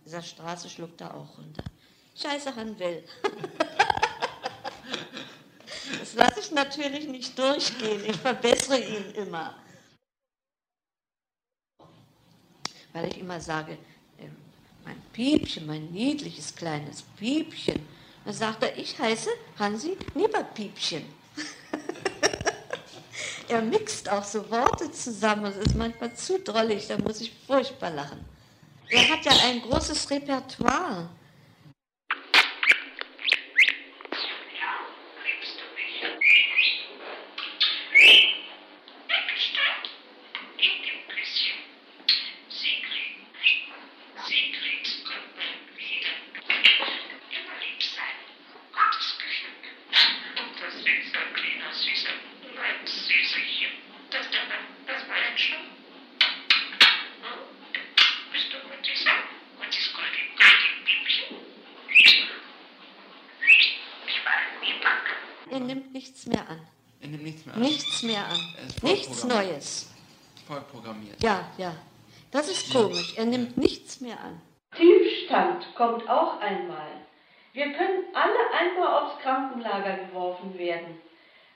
dieser 0.04 0.22
Straße 0.22 0.68
schluckt 0.68 1.00
er 1.00 1.14
auch 1.14 1.38
runter. 1.38 1.64
Scheiße 2.14 2.54
Hanwell. 2.54 3.04
Das 5.98 6.14
lasse 6.14 6.40
ich 6.40 6.50
natürlich 6.50 7.06
nicht 7.06 7.38
durchgehen. 7.38 8.02
Ich 8.06 8.16
verbessere 8.16 8.78
ihn 8.78 9.10
immer. 9.12 9.54
Weil 12.92 13.08
ich 13.08 13.18
immer 13.18 13.40
sage, 13.40 13.72
äh, 14.18 14.28
mein 14.84 15.00
Piepchen, 15.12 15.66
mein 15.66 15.90
niedliches 15.90 16.54
kleines 16.54 17.02
Piepchen. 17.18 17.86
Dann 18.24 18.34
sagt 18.34 18.62
er, 18.62 18.76
ich 18.78 18.98
heiße 18.98 19.30
Hansi 19.58 19.96
Nieberpiepchen. 20.14 21.04
Er 23.48 23.62
mixt 23.62 24.08
auch 24.10 24.24
so 24.24 24.50
Worte 24.50 24.90
zusammen. 24.92 25.44
Es 25.46 25.56
ist 25.56 25.74
manchmal 25.74 26.14
zu 26.14 26.38
drollig, 26.40 26.86
da 26.88 26.98
muss 26.98 27.20
ich 27.20 27.32
furchtbar 27.46 27.90
lachen. 27.90 28.24
Er 28.88 29.08
hat 29.08 29.24
ja 29.24 29.32
ein 29.48 29.62
großes 29.62 30.10
Repertoire. 30.10 31.08
Ja, 34.60 34.72
liebst 35.24 35.56
du 35.56 35.64
mich? 35.74 36.02
Weggestellt? 39.08 39.86
In 40.58 40.76
dem 40.84 41.00
Küsschen. 41.08 41.58
Sigrid. 42.48 43.16
Sigrid 44.26 44.86
kommt 45.06 45.36
wieder. 45.78 46.14
Immer 47.32 47.56
lieb 47.62 47.80
sein. 47.82 48.16
Gottes 48.72 49.08
Geschenk. 49.18 49.62
Und 50.38 50.52
das 50.60 50.74
süße, 50.84 51.18
kleine, 51.32 51.68
süße, 51.72 52.12
mein 52.56 52.78
Süßerchen. 52.86 53.72
Das, 54.10 54.26
das, 54.28 54.44
das 54.86 55.00
war 55.08 55.16
ein 55.16 55.36
Schluck. 55.38 55.66
Hm? 57.22 57.40
Bist 58.32 58.48
du 58.52 58.56
gut, 58.68 58.84
Süße? 58.84 59.10
Und 59.58 59.68
das 59.68 59.86
Goldie, 59.96 60.26
Goldie, 60.36 60.72
Piepchen? 60.84 61.36
Ich 64.06 64.18
war 64.24 64.38
nie 64.60 64.76
bange. 64.82 65.12
Er 65.50 65.60
nimmt 65.60 65.92
nichts 65.92 66.26
mehr 66.26 66.48
an. 66.48 66.60
Er 67.00 67.08
nimmt 67.08 67.22
nichts 67.24 67.44
mehr 67.46 67.54
an. 67.54 67.60
Nichts 67.60 68.02
mehr 68.02 68.24
an. 68.26 68.40
Er 68.56 68.64
ist 68.66 68.80
voll 68.80 68.90
Nichts. 69.24 69.34
Neues. 69.34 69.94
Voll 70.46 70.60
programmiert. 70.70 71.22
Ja, 71.22 71.44
ja. 71.58 71.74
Das 72.30 72.48
ist 72.48 72.72
komisch. 72.72 73.14
Er 73.16 73.26
nimmt 73.26 73.56
nichts 73.56 74.00
mehr 74.00 74.18
an. 74.20 74.40
Tiefstand 74.76 75.66
kommt 75.74 76.08
auch 76.08 76.40
einmal. 76.40 76.88
Wir 77.52 77.72
können 77.72 78.04
alle 78.14 78.50
einmal 78.58 79.02
aufs 79.02 79.18
Krankenlager 79.20 79.98
geworfen 80.04 80.58
werden. 80.58 81.00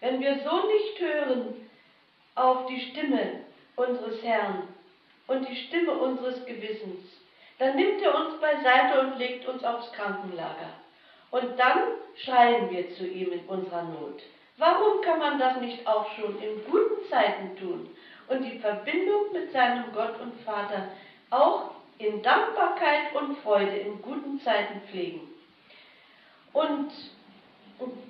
Wenn 0.00 0.20
wir 0.20 0.38
so 0.44 0.66
nicht 0.66 1.00
hören 1.00 1.68
auf 2.34 2.66
die 2.66 2.90
Stimme 2.90 3.40
unseres 3.76 4.22
Herrn 4.22 4.68
und 5.26 5.48
die 5.48 5.56
Stimme 5.56 5.92
unseres 5.92 6.44
Gewissens, 6.44 7.00
dann 7.58 7.76
nimmt 7.76 8.02
er 8.02 8.14
uns 8.14 8.38
beiseite 8.38 9.00
und 9.00 9.18
legt 9.18 9.48
uns 9.48 9.64
aufs 9.64 9.90
Krankenlager. 9.92 10.74
Und 11.30 11.58
dann 11.58 11.78
schreien 12.22 12.70
wir 12.70 12.94
zu 12.94 13.06
ihm 13.06 13.32
in 13.32 13.40
unserer 13.46 13.84
Not. 13.84 14.22
Warum 14.58 15.02
kann 15.02 15.18
man 15.18 15.38
das 15.38 15.60
nicht 15.60 15.86
auch 15.86 16.10
schon 16.14 16.38
in 16.40 16.64
guten 16.64 17.08
Zeiten 17.10 17.56
tun 17.56 17.90
und 18.28 18.42
die 18.42 18.58
Verbindung 18.58 19.32
mit 19.32 19.52
seinem 19.52 19.92
Gott 19.92 20.18
und 20.20 20.40
Vater 20.40 20.88
auch 21.30 21.72
in 21.98 22.22
Dankbarkeit 22.22 23.14
und 23.14 23.38
Freude 23.38 23.76
in 23.76 24.00
guten 24.00 24.40
Zeiten 24.40 24.80
pflegen? 24.88 25.20
Und 26.54 26.90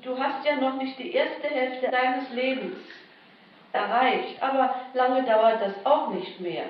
du 0.03 0.17
hast 0.17 0.47
ja 0.47 0.57
noch 0.57 0.75
nicht 0.77 0.97
die 0.99 1.13
erste 1.13 1.49
Hälfte 1.49 1.91
deines 1.91 2.31
Lebens 2.31 2.77
erreicht, 3.73 4.41
aber 4.41 4.77
lange 4.95 5.25
dauert 5.25 5.61
das 5.61 5.85
auch 5.85 6.11
nicht 6.11 6.39
mehr. 6.41 6.67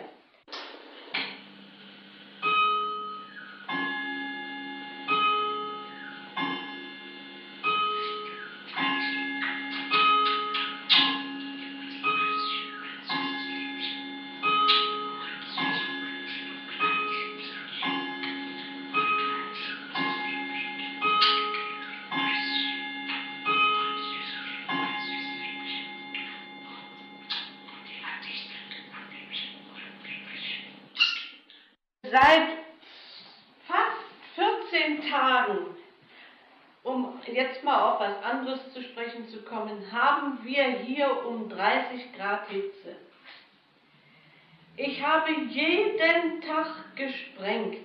Habe 45.27 45.41
jeden 45.49 46.41
Tag 46.43 46.67
gesprengt. 46.95 47.79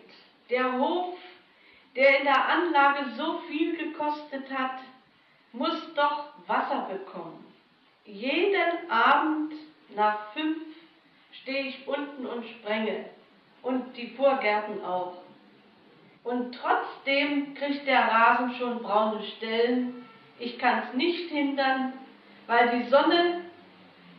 Der 0.49 0.77
Hof, 0.77 1.17
der 1.95 2.19
in 2.19 2.25
der 2.25 2.47
Anlage 2.47 3.11
so 3.17 3.39
viel 3.49 3.77
gekostet 3.77 4.51
hat, 4.51 4.79
muss 5.53 5.93
doch 5.95 6.25
Wasser 6.47 6.89
bekommen. 6.91 7.45
Jeden 8.05 8.89
Abend 8.89 9.53
nach 9.95 10.31
fünf 10.33 10.59
stehe 11.41 11.67
ich 11.67 11.87
unten 11.87 12.25
und 12.25 12.45
sprenge. 12.45 13.05
Und 13.61 13.95
die 13.95 14.09
Vorgärten 14.09 14.83
auch. 14.83 15.17
Und 16.23 16.55
trotzdem 16.55 17.53
kriegt 17.55 17.87
der 17.87 18.01
Rasen 18.01 18.55
schon 18.55 18.81
braune 18.81 19.23
Stellen. 19.23 20.05
Ich 20.39 20.57
kann 20.57 20.83
es 20.83 20.93
nicht 20.95 21.29
hindern, 21.29 21.93
weil 22.47 22.79
die 22.79 22.89
Sonne 22.89 23.41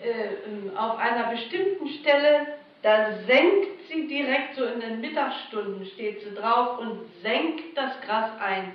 äh, 0.00 0.76
auf 0.76 0.96
einer 0.98 1.30
bestimmten 1.30 1.88
Stelle, 1.88 2.58
da 2.83 3.12
senkt 3.27 3.88
sie 3.88 4.09
direkt 4.09 4.57
so 4.57 4.64
in 4.64 4.81
den 4.81 5.01
Mittagsstunden, 5.01 5.87
steht 5.87 6.23
sie 6.23 6.35
drauf 6.35 6.79
und 6.79 7.01
senkt 7.23 7.77
das 7.77 8.01
Gras 8.01 8.31
ein. 8.40 8.75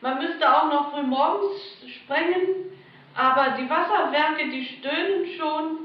Man 0.00 0.18
müsste 0.18 0.54
auch 0.54 0.70
noch 0.70 0.92
früh 0.92 1.02
morgens 1.02 1.58
sprengen, 1.86 2.72
aber 3.14 3.56
die 3.58 3.70
Wasserwerke, 3.70 4.50
die 4.50 4.66
stöhnen 4.66 5.26
schon 5.38 5.78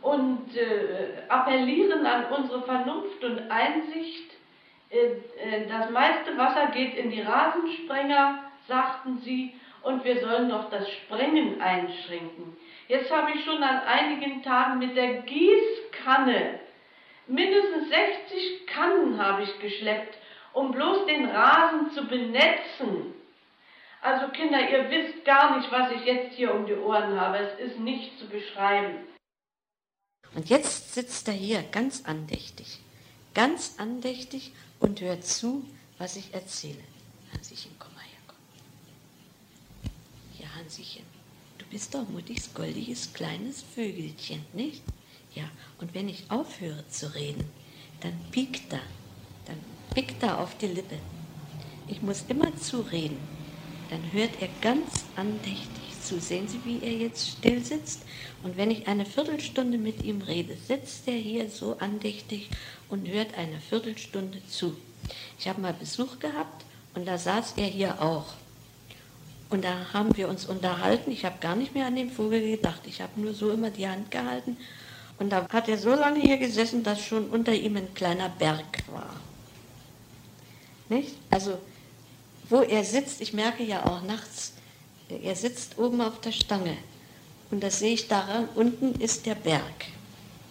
und 0.00 0.56
äh, 0.56 1.28
appellieren 1.28 2.06
an 2.06 2.26
unsere 2.26 2.62
Vernunft 2.62 3.22
und 3.22 3.50
Einsicht. 3.50 4.30
Äh, 4.88 4.96
äh, 4.96 5.68
das 5.68 5.90
meiste 5.90 6.38
Wasser 6.38 6.68
geht 6.68 6.96
in 6.96 7.10
die 7.10 7.20
Rasensprenger, 7.20 8.44
sagten 8.68 9.18
sie, 9.18 9.52
und 9.82 10.04
wir 10.04 10.20
sollen 10.20 10.48
noch 10.48 10.70
das 10.70 10.90
Sprengen 10.90 11.60
einschränken. 11.60 12.56
Jetzt 12.88 13.12
habe 13.12 13.32
ich 13.32 13.44
schon 13.44 13.62
an 13.62 13.82
einigen 13.82 14.42
Tagen 14.42 14.78
mit 14.78 14.96
der 14.96 15.22
Gießkanne 15.22 16.60
mindestens 17.26 17.88
60 17.88 18.66
Kannen 18.66 19.18
habe 19.18 19.42
ich 19.42 19.58
geschleppt, 19.60 20.16
um 20.52 20.70
bloß 20.70 21.06
den 21.06 21.26
Rasen 21.26 21.90
zu 21.92 22.06
benetzen. 22.06 23.14
Also 24.00 24.28
Kinder, 24.28 24.60
ihr 24.70 24.90
wisst 24.90 25.24
gar 25.24 25.58
nicht, 25.58 25.70
was 25.72 25.90
ich 25.92 26.04
jetzt 26.04 26.36
hier 26.36 26.54
um 26.54 26.66
die 26.66 26.74
Ohren 26.74 27.20
habe. 27.20 27.38
Es 27.38 27.58
ist 27.58 27.78
nicht 27.80 28.18
zu 28.18 28.28
beschreiben. 28.28 28.98
Und 30.34 30.48
jetzt 30.48 30.94
sitzt 30.94 31.26
er 31.28 31.34
hier 31.34 31.62
ganz 31.62 32.04
andächtig, 32.04 32.78
ganz 33.34 33.76
andächtig 33.78 34.52
und 34.80 35.00
hört 35.00 35.24
zu, 35.24 35.64
was 35.98 36.16
ich 36.16 36.34
erzähle. 36.34 36.82
Hansischen, 37.32 37.72
komm 37.78 37.94
mal 37.94 38.02
her, 38.02 38.20
komm. 38.26 38.36
Ja, 40.38 40.46
Hansischen, 40.56 41.04
du 41.58 41.64
bist 41.66 41.94
doch 41.94 42.08
Muttis 42.08 42.52
goldiges 42.52 43.12
kleines 43.12 43.62
Vögelchen, 43.62 44.44
nicht? 44.52 44.82
Ja, 45.36 45.44
und 45.80 45.94
wenn 45.94 46.08
ich 46.08 46.24
aufhöre 46.30 46.88
zu 46.88 47.14
reden, 47.14 47.44
dann 48.00 48.14
piekt 48.32 48.72
er, 48.72 48.80
dann 49.44 49.58
pickt 49.94 50.22
er 50.22 50.40
auf 50.40 50.56
die 50.58 50.66
Lippe. 50.66 50.96
Ich 51.86 52.02
muss 52.02 52.24
immer 52.28 52.56
zureden. 52.56 53.18
Dann 53.90 54.12
hört 54.12 54.30
er 54.40 54.48
ganz 54.60 55.04
andächtig 55.14 56.00
zu. 56.02 56.18
Sehen 56.18 56.48
Sie, 56.48 56.60
wie 56.64 56.82
er 56.82 56.92
jetzt 56.92 57.28
still 57.28 57.62
sitzt? 57.62 58.02
Und 58.42 58.56
wenn 58.56 58.70
ich 58.70 58.88
eine 58.88 59.06
Viertelstunde 59.06 59.78
mit 59.78 60.02
ihm 60.02 60.22
rede, 60.22 60.56
sitzt 60.56 61.06
er 61.06 61.14
hier 61.14 61.48
so 61.48 61.76
andächtig 61.78 62.48
und 62.88 63.06
hört 63.06 63.34
eine 63.38 63.60
Viertelstunde 63.60 64.40
zu. 64.48 64.76
Ich 65.38 65.46
habe 65.46 65.60
mal 65.60 65.74
Besuch 65.74 66.18
gehabt 66.18 66.64
und 66.94 67.06
da 67.06 67.18
saß 67.18 67.54
er 67.58 67.66
hier 67.66 68.02
auch. 68.02 68.34
Und 69.50 69.64
da 69.64 69.92
haben 69.92 70.16
wir 70.16 70.28
uns 70.28 70.46
unterhalten. 70.46 71.12
Ich 71.12 71.24
habe 71.24 71.36
gar 71.40 71.54
nicht 71.54 71.74
mehr 71.74 71.86
an 71.86 71.94
den 71.94 72.10
Vogel 72.10 72.40
gedacht. 72.40 72.80
Ich 72.86 73.00
habe 73.00 73.20
nur 73.20 73.34
so 73.34 73.50
immer 73.52 73.70
die 73.70 73.86
Hand 73.86 74.10
gehalten. 74.10 74.56
Und 75.18 75.30
da 75.30 75.48
hat 75.48 75.68
er 75.68 75.78
so 75.78 75.90
lange 75.94 76.20
hier 76.20 76.36
gesessen, 76.36 76.82
dass 76.82 77.00
schon 77.00 77.28
unter 77.30 77.52
ihm 77.52 77.76
ein 77.76 77.94
kleiner 77.94 78.28
Berg 78.28 78.82
war. 78.92 79.16
Nicht? 80.88 81.16
Also, 81.30 81.58
wo 82.48 82.60
er 82.60 82.84
sitzt, 82.84 83.20
ich 83.20 83.32
merke 83.32 83.64
ja 83.64 83.84
auch 83.86 84.02
nachts, 84.02 84.52
er 85.08 85.34
sitzt 85.34 85.78
oben 85.78 86.00
auf 86.00 86.20
der 86.20 86.32
Stange. 86.32 86.76
Und 87.50 87.62
das 87.62 87.78
sehe 87.78 87.94
ich 87.94 88.08
daran, 88.08 88.48
unten 88.54 89.00
ist 89.00 89.26
der 89.26 89.36
Berg. 89.36 89.86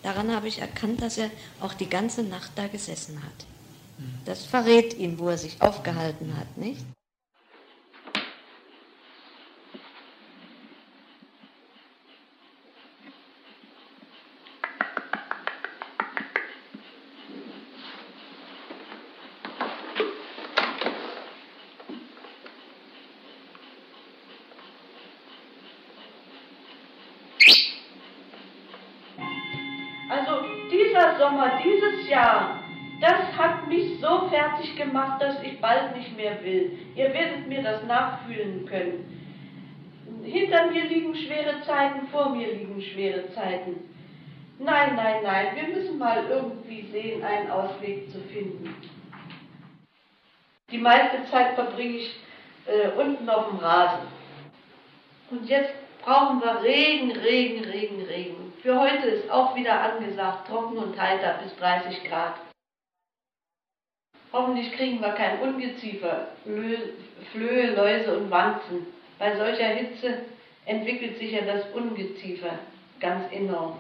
Daran 0.02 0.34
habe 0.34 0.48
ich 0.48 0.60
erkannt, 0.60 1.02
dass 1.02 1.18
er 1.18 1.30
auch 1.60 1.74
die 1.74 1.90
ganze 1.90 2.24
Nacht 2.24 2.52
da 2.56 2.68
gesessen 2.68 3.22
hat. 3.22 3.46
Das 4.26 4.46
verrät 4.46 4.98
ihn, 4.98 5.18
wo 5.20 5.30
er 5.30 5.38
sich 5.38 5.62
aufgehalten 5.62 6.36
hat, 6.38 6.58
nicht? 6.58 6.84
Mich 33.68 34.00
so 34.00 34.28
fertig 34.30 34.76
gemacht, 34.76 35.22
dass 35.22 35.42
ich 35.44 35.60
bald 35.60 35.96
nicht 35.96 36.16
mehr 36.16 36.44
will. 36.44 36.78
Ihr 36.96 37.14
werdet 37.14 37.48
mir 37.48 37.64
das 37.64 37.84
nachfühlen 37.84 38.66
können. 38.66 39.16
Hinter 40.24 40.72
mir 40.72 40.86
liegen 40.86 41.16
schwere 41.16 41.62
Zeiten, 41.66 42.08
vor 42.08 42.30
mir 42.30 42.54
liegen 42.54 42.82
schwere 42.82 43.32
Zeiten. 43.34 43.90
Nein, 44.58 44.96
nein, 44.96 45.22
nein, 45.24 45.48
wir 45.56 45.76
müssen 45.76 45.98
mal 45.98 46.26
irgendwie 46.30 46.90
sehen, 46.92 47.24
einen 47.24 47.52
Ausweg 47.52 48.10
zu 48.12 48.20
finden. 48.22 48.74
Die 50.72 50.78
meiste 50.78 51.30
Zeit 51.30 51.56
verbringe 51.56 51.98
ich 51.98 52.16
äh, 52.66 52.90
unten 53.00 53.30
auf 53.30 53.50
dem 53.50 53.60
Rasen. 53.60 54.08
Und 55.30 55.48
jetzt 55.48 55.74
brauchen 56.04 56.40
wir 56.40 56.62
Regen, 56.64 57.12
Regen, 57.12 57.66
Regen, 57.66 58.02
Regen. 58.04 58.54
Für 58.62 58.80
heute 58.80 59.08
ist 59.08 59.30
auch 59.30 59.56
wieder 59.56 59.80
angesagt, 59.82 60.48
trocken 60.48 60.78
und 60.78 61.00
heiter 61.00 61.40
bis 61.44 61.56
30 61.58 62.04
Grad. 62.06 62.36
Hoffentlich 64.36 64.74
kriegen 64.74 65.00
wir 65.00 65.14
kein 65.14 65.40
Ungeziefer, 65.40 66.28
Flöhe, 67.32 67.74
Läuse 67.74 68.18
und 68.18 68.30
Wanzen. 68.30 68.86
Bei 69.18 69.34
solcher 69.38 69.68
Hitze 69.68 70.26
entwickelt 70.66 71.18
sich 71.18 71.32
ja 71.32 71.40
das 71.46 71.64
Ungeziefer 71.74 72.60
ganz 73.00 73.32
enorm. 73.32 73.78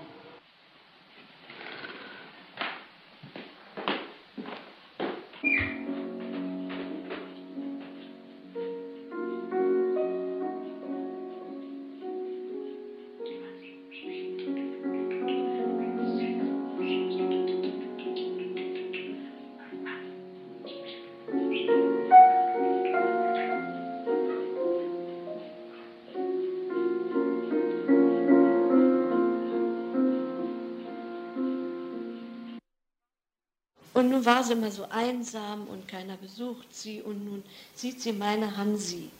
War 34.25 34.43
sie 34.43 34.53
immer 34.53 34.71
so 34.71 34.85
einsam 34.89 35.67
und 35.67 35.87
keiner 35.87 36.17
besucht 36.17 36.73
sie 36.75 37.01
und 37.01 37.23
nun 37.23 37.43
sieht 37.75 38.01
sie 38.01 38.11
meine 38.11 38.57
Hansi. 38.57 39.11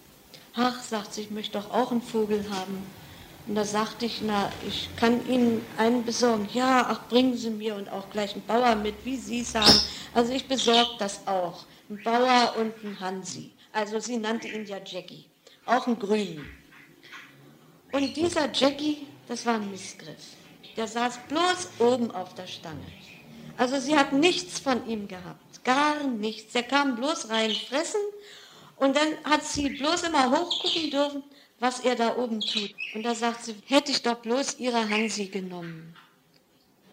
Ach, 0.55 0.81
sagt 0.81 1.13
sie, 1.13 1.21
ich 1.21 1.31
möchte 1.31 1.59
doch 1.59 1.69
auch 1.69 1.91
einen 1.91 2.01
Vogel 2.01 2.43
haben. 2.49 2.83
Und 3.47 3.53
da 3.53 3.63
sagte 3.63 4.07
ich, 4.07 4.21
na, 4.23 4.51
ich 4.67 4.89
kann 4.95 5.27
Ihnen 5.29 5.63
einen 5.77 6.03
besorgen. 6.03 6.49
Ja, 6.53 6.87
ach, 6.89 7.07
bringen 7.07 7.37
Sie 7.37 7.51
mir 7.51 7.75
und 7.75 7.87
auch 7.89 8.09
gleich 8.09 8.33
einen 8.33 8.45
Bauer 8.47 8.75
mit, 8.75 8.95
wie 9.03 9.17
Sie 9.17 9.43
sagen. 9.43 9.79
Also 10.15 10.33
ich 10.33 10.47
besorge 10.47 10.95
das 10.97 11.27
auch. 11.27 11.65
Ein 11.89 12.01
Bauer 12.03 12.55
und 12.57 12.73
ein 12.83 12.99
Hansi. 12.99 13.51
Also 13.71 13.99
sie 13.99 14.17
nannte 14.17 14.47
ihn 14.47 14.65
ja 14.65 14.77
Jackie. 14.83 15.25
Auch 15.65 15.85
einen 15.85 15.99
Grünen. 15.99 16.49
Und 17.91 18.17
dieser 18.17 18.51
Jackie, 18.51 19.05
das 19.27 19.45
war 19.45 19.55
ein 19.55 19.69
Missgriff. 19.69 20.35
Der 20.75 20.87
saß 20.87 21.19
bloß 21.27 21.69
oben 21.79 22.09
auf 22.11 22.33
der 22.33 22.47
Stange. 22.47 22.85
Also 23.57 23.79
sie 23.79 23.95
hat 23.95 24.11
nichts 24.11 24.59
von 24.59 24.87
ihm 24.87 25.07
gehabt, 25.07 25.63
gar 25.63 26.03
nichts. 26.03 26.53
Er 26.55 26.63
kam 26.63 26.95
bloß 26.95 27.29
rein 27.29 27.51
fressen 27.51 28.01
und 28.75 28.95
dann 28.95 29.13
hat 29.23 29.43
sie 29.43 29.69
bloß 29.69 30.03
immer 30.03 30.29
hochgucken 30.31 30.91
dürfen, 30.91 31.23
was 31.59 31.79
er 31.79 31.95
da 31.95 32.17
oben 32.17 32.41
tut. 32.41 32.75
Und 32.93 33.03
da 33.03 33.15
sagt 33.15 33.45
sie, 33.45 33.55
hätte 33.67 33.91
ich 33.91 34.01
doch 34.01 34.17
bloß 34.17 34.59
ihre 34.59 34.89
Hansi 34.89 35.27
genommen. 35.27 35.95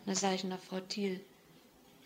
Da 0.07 0.15
sage 0.15 0.37
ich, 0.37 0.45
na 0.45 0.57
Frau 0.57 0.81
Thiel, 0.81 1.21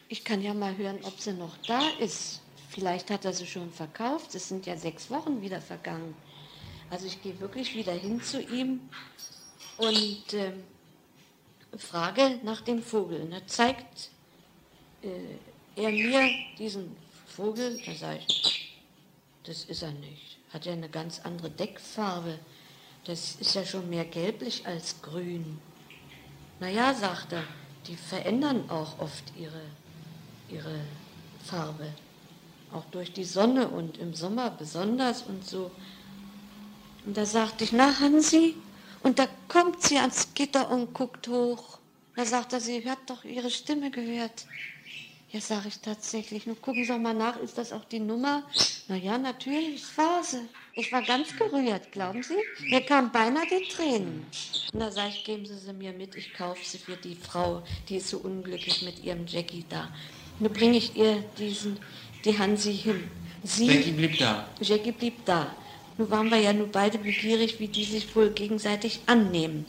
ich 0.08 0.24
kann 0.24 0.42
ja 0.42 0.54
mal 0.54 0.76
hören, 0.76 0.98
ob 1.02 1.20
sie 1.20 1.32
noch 1.32 1.56
da 1.66 1.82
ist. 1.98 2.40
Vielleicht 2.70 3.10
hat 3.10 3.24
er 3.24 3.32
sie 3.32 3.46
schon 3.46 3.72
verkauft. 3.72 4.34
Es 4.34 4.48
sind 4.48 4.66
ja 4.66 4.76
sechs 4.76 5.10
Wochen 5.10 5.42
wieder 5.42 5.60
vergangen. 5.60 6.14
Also 6.90 7.06
ich 7.06 7.22
gehe 7.22 7.38
wirklich 7.40 7.74
wieder 7.74 7.92
hin 7.92 8.22
zu 8.22 8.40
ihm 8.40 8.80
und 9.78 10.34
äh, 10.34 10.52
frage 11.76 12.38
nach 12.42 12.60
dem 12.60 12.82
Vogel. 12.82 13.22
Und 13.22 13.32
er 13.32 13.46
zeigt 13.46 14.10
äh, 15.02 15.82
er 15.82 15.90
mir 15.90 16.28
diesen 16.58 16.96
Vogel, 17.26 17.80
da 17.84 17.94
sage 17.94 18.20
ich, 18.26 18.74
das 19.44 19.64
ist 19.64 19.82
er 19.82 19.92
nicht. 19.92 20.38
Hat 20.52 20.64
ja 20.66 20.72
eine 20.72 20.88
ganz 20.88 21.20
andere 21.20 21.50
Deckfarbe. 21.50 22.38
Das 23.04 23.36
ist 23.36 23.54
ja 23.54 23.64
schon 23.64 23.88
mehr 23.88 24.04
gelblich 24.04 24.66
als 24.66 25.00
grün. 25.02 25.58
Naja, 26.60 26.94
sagt 26.94 27.32
er, 27.32 27.44
die 27.86 27.96
verändern 27.96 28.68
auch 28.70 28.98
oft 28.98 29.24
ihre, 29.36 29.62
ihre 30.48 30.80
Farbe. 31.44 31.92
auch 32.72 32.84
durch 32.90 33.12
die 33.12 33.24
Sonne 33.24 33.68
und 33.68 33.98
im 33.98 34.14
Sommer 34.14 34.50
besonders 34.50 35.22
und 35.22 35.46
so. 35.46 35.70
Und 37.04 37.16
da 37.16 37.24
sagte 37.24 37.64
ich, 37.64 37.72
na 37.72 37.98
Hansi, 38.00 38.54
und 39.02 39.18
da 39.18 39.28
kommt 39.48 39.82
sie 39.82 39.98
ans 39.98 40.34
Gitter 40.34 40.70
und 40.70 40.92
guckt 40.92 41.28
hoch. 41.28 41.78
Da 42.16 42.24
sagt 42.24 42.52
er, 42.52 42.60
sie 42.60 42.88
hat 42.88 42.98
doch 43.06 43.24
ihre 43.24 43.50
Stimme 43.50 43.90
gehört. 43.90 44.46
Ja, 45.36 45.42
sage 45.42 45.68
ich 45.68 45.80
tatsächlich. 45.80 46.46
Nun 46.46 46.58
gucken 46.62 46.82
Sie 46.82 46.88
doch 46.88 46.98
mal 46.98 47.12
nach, 47.12 47.36
ist 47.36 47.58
das 47.58 47.70
auch 47.70 47.84
die 47.84 48.00
Nummer? 48.00 48.42
Na 48.88 48.96
ja, 48.96 49.18
natürlich, 49.18 49.82
das 49.82 49.98
war 49.98 50.24
sie. 50.24 50.48
Ich 50.72 50.90
war 50.90 51.02
ganz 51.02 51.36
gerührt, 51.36 51.92
glauben 51.92 52.22
Sie? 52.22 52.36
Mir 52.70 52.80
kamen 52.80 53.12
beinahe 53.12 53.44
die 53.46 53.68
Tränen. 53.68 54.24
Und 54.72 54.80
da 54.80 54.90
sage 54.90 55.10
ich, 55.10 55.24
geben 55.24 55.44
Sie 55.44 55.58
sie 55.58 55.74
mir 55.74 55.92
mit, 55.92 56.14
ich 56.16 56.32
kaufe 56.32 56.64
sie 56.64 56.78
für 56.78 56.96
die 56.96 57.16
Frau, 57.16 57.62
die 57.86 57.96
ist 57.96 58.08
so 58.08 58.16
unglücklich 58.16 58.80
mit 58.80 59.04
ihrem 59.04 59.26
Jackie 59.26 59.66
da. 59.68 59.90
Nun 60.38 60.54
bringe 60.54 60.78
ich 60.78 60.96
ihr 60.96 61.22
diesen, 61.38 61.78
die 62.24 62.38
Hansi 62.38 62.74
hin. 62.74 63.10
Sie, 63.44 63.66
Jackie 63.66 63.92
blieb 63.92 64.18
da. 64.18 64.48
Jackie 64.62 64.92
blieb 64.92 65.22
da. 65.26 65.54
Nun 65.98 66.10
waren 66.10 66.30
wir 66.30 66.38
ja 66.38 66.52
nun 66.52 66.70
beide 66.70 66.98
begierig, 66.98 67.58
wie 67.58 67.68
die 67.68 67.84
sich 67.84 68.14
wohl 68.14 68.30
gegenseitig 68.30 69.00
annehmen. 69.06 69.64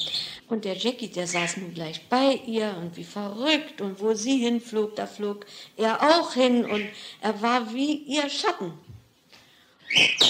Und 0.49 0.65
der 0.65 0.75
Jackie, 0.75 1.07
der 1.07 1.25
saß 1.25 1.57
nun 1.57 1.73
gleich 1.73 2.07
bei 2.09 2.41
ihr 2.45 2.75
und 2.81 2.97
wie 2.97 3.05
verrückt. 3.05 3.79
Und 3.79 4.01
wo 4.01 4.13
sie 4.13 4.37
hinflog, 4.37 4.95
da 4.95 5.07
flog 5.07 5.45
er 5.77 6.01
auch 6.01 6.33
hin 6.33 6.65
und 6.65 6.85
er 7.21 7.41
war 7.41 7.73
wie 7.73 7.93
ihr 8.03 8.29
Schatten. 8.29 8.73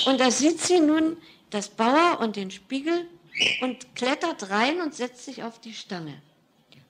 Und 0.05 0.19
da 0.19 0.29
sieht 0.29 0.59
sie 0.59 0.79
nun 0.79 1.17
das 1.49 1.69
Bauer 1.69 2.19
und 2.21 2.35
den 2.35 2.51
Spiegel 2.51 3.07
und 3.61 3.95
klettert 3.95 4.49
rein 4.51 4.81
und 4.81 4.93
setzt 4.93 5.25
sich 5.25 5.43
auf 5.43 5.59
die 5.59 5.73
Stange. 5.73 6.21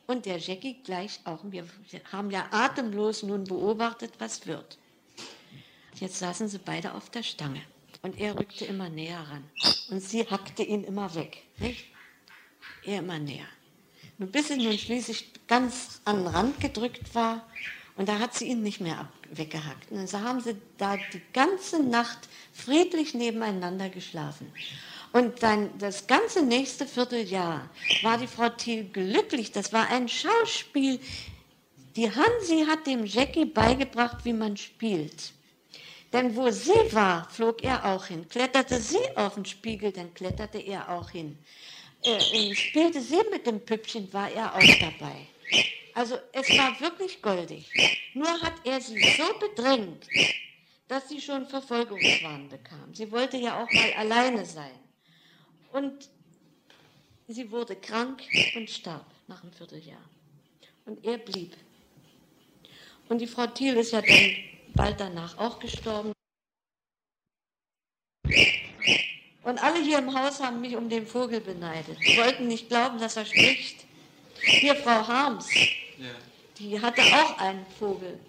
Und 0.05 0.25
der 0.25 0.37
Jackie 0.37 0.77
gleich 0.83 1.19
auch. 1.25 1.39
Wir 1.49 1.65
haben 2.11 2.31
ja 2.31 2.47
atemlos 2.51 3.23
nun 3.23 3.45
beobachtet, 3.45 4.13
was 4.19 4.47
wird. 4.47 4.77
Jetzt 5.95 6.19
saßen 6.19 6.47
sie 6.47 6.59
beide 6.59 6.93
auf 6.93 7.09
der 7.09 7.23
Stange. 7.23 7.61
Und 8.07 8.21
er 8.21 8.39
rückte 8.39 8.63
immer 8.63 8.87
näher 8.87 9.19
ran. 9.19 9.43
Und 9.89 9.99
sie 9.99 10.25
hackte 10.25 10.63
ihn 10.63 10.85
immer 10.85 11.13
weg. 11.13 11.43
Nicht? 11.57 11.87
Er 12.85 12.99
immer 12.99 13.19
näher. 13.19 13.49
Nur 14.17 14.29
bis 14.29 14.47
sie 14.47 14.55
nun 14.55 14.77
schließlich 14.77 15.33
ganz 15.45 15.99
an 16.05 16.19
den 16.19 16.27
Rand 16.27 16.59
gedrückt 16.61 17.13
war. 17.13 17.45
Und 17.97 18.07
da 18.07 18.19
hat 18.19 18.33
sie 18.33 18.47
ihn 18.47 18.63
nicht 18.63 18.79
mehr 18.79 19.11
weggehackt. 19.29 19.91
Und 19.91 20.07
so 20.07 20.21
haben 20.21 20.39
sie 20.39 20.55
da 20.77 20.95
die 20.95 21.21
ganze 21.33 21.83
Nacht 21.83 22.29
friedlich 22.53 23.13
nebeneinander 23.13 23.89
geschlafen. 23.89 24.53
Und 25.11 25.43
dann 25.43 25.77
das 25.77 26.07
ganze 26.07 26.45
nächste 26.45 26.85
Vierteljahr 26.85 27.69
war 28.03 28.17
die 28.17 28.27
Frau 28.27 28.47
Thiel 28.47 28.85
glücklich. 28.85 29.51
Das 29.51 29.73
war 29.73 29.89
ein 29.89 30.07
Schauspiel. 30.07 31.01
Die 31.97 32.09
Hansi 32.09 32.67
hat 32.69 32.87
dem 32.87 33.05
Jackie 33.05 33.43
beigebracht, 33.43 34.23
wie 34.23 34.31
man 34.31 34.55
spielt. 34.55 35.33
Denn 36.13 36.35
wo 36.35 36.49
sie 36.49 36.93
war, 36.93 37.29
flog 37.29 37.63
er 37.63 37.83
auch 37.85 38.05
hin. 38.05 38.27
Kletterte 38.29 38.79
sie 38.79 39.15
auf 39.15 39.35
den 39.35 39.45
Spiegel, 39.45 39.91
dann 39.91 40.13
kletterte 40.13 40.59
er 40.59 40.89
auch 40.89 41.09
hin. 41.09 41.37
Äh, 42.03 42.53
spielte 42.55 43.01
sie 43.01 43.21
mit 43.31 43.45
dem 43.45 43.59
Püppchen, 43.59 44.11
war 44.13 44.31
er 44.31 44.55
auch 44.55 44.79
dabei. 44.79 45.27
Also 45.93 46.17
es 46.31 46.49
war 46.57 46.79
wirklich 46.79 47.21
goldig. 47.21 47.69
Nur 48.13 48.41
hat 48.41 48.53
er 48.63 48.79
sie 48.79 48.99
so 49.17 49.39
bedrängt, 49.39 50.07
dass 50.87 51.09
sie 51.09 51.19
schon 51.19 51.45
Verfolgungswahn 51.47 52.47
bekam. 52.49 52.93
Sie 52.93 53.11
wollte 53.11 53.37
ja 53.37 53.61
auch 53.61 53.71
mal 53.71 53.93
alleine 53.93 54.45
sein. 54.45 54.79
Und 55.73 56.09
sie 57.27 57.51
wurde 57.51 57.75
krank 57.75 58.21
und 58.55 58.69
starb 58.69 59.05
nach 59.27 59.43
einem 59.43 59.51
Vierteljahr. 59.51 60.09
Und 60.85 61.03
er 61.03 61.17
blieb. 61.17 61.53
Und 63.09 63.19
die 63.19 63.27
Frau 63.27 63.47
Thiel 63.47 63.75
ist 63.75 63.91
ja 63.91 64.01
dann 64.01 64.35
bald 64.77 64.99
danach 64.99 65.37
auch 65.37 65.59
gestorben. 65.59 66.13
Und 69.43 69.63
alle 69.63 69.81
hier 69.81 69.99
im 69.99 70.13
Haus 70.13 70.39
haben 70.39 70.61
mich 70.61 70.75
um 70.75 70.89
den 70.89 71.07
Vogel 71.07 71.41
beneidet. 71.41 71.97
Die 72.05 72.17
wollten 72.17 72.47
nicht 72.47 72.69
glauben, 72.69 72.99
dass 72.99 73.17
er 73.17 73.25
spricht. 73.25 73.85
Hier 74.41 74.75
Frau 74.75 75.07
Harms, 75.07 75.47
Ja. 75.53 76.07
die 76.59 76.79
hatte 76.81 77.01
auch 77.01 77.37
einen 77.39 77.65
Vogel. 77.79 78.19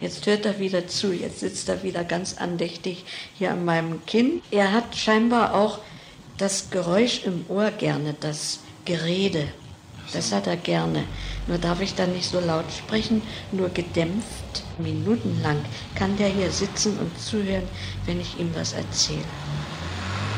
Jetzt 0.00 0.26
hört 0.26 0.46
er 0.46 0.58
wieder 0.58 0.88
zu, 0.88 1.12
jetzt 1.12 1.40
sitzt 1.40 1.68
er 1.68 1.84
wieder 1.84 2.02
ganz 2.02 2.38
andächtig 2.38 3.04
hier 3.38 3.52
an 3.52 3.64
meinem 3.64 4.04
Kinn. 4.04 4.42
Er 4.50 4.72
hat 4.72 4.96
scheinbar 4.96 5.54
auch 5.54 5.78
das 6.38 6.70
Geräusch 6.70 7.24
im 7.24 7.44
Ohr 7.48 7.70
gerne, 7.70 8.14
das 8.18 8.60
Gerede. 8.84 9.46
Das 10.12 10.32
hat 10.32 10.46
er 10.46 10.56
gerne. 10.56 11.04
Nur 11.46 11.58
darf 11.58 11.80
ich 11.80 11.94
dann 11.94 12.12
nicht 12.12 12.30
so 12.30 12.40
laut 12.40 12.70
sprechen, 12.76 13.22
nur 13.50 13.68
gedämpft. 13.68 14.62
Minutenlang 14.78 15.58
kann 15.94 16.16
der 16.16 16.28
hier 16.28 16.50
sitzen 16.50 16.98
und 16.98 17.18
zuhören, 17.18 17.68
wenn 18.06 18.20
ich 18.20 18.38
ihm 18.38 18.50
was 18.54 18.72
erzähle. 18.72 19.24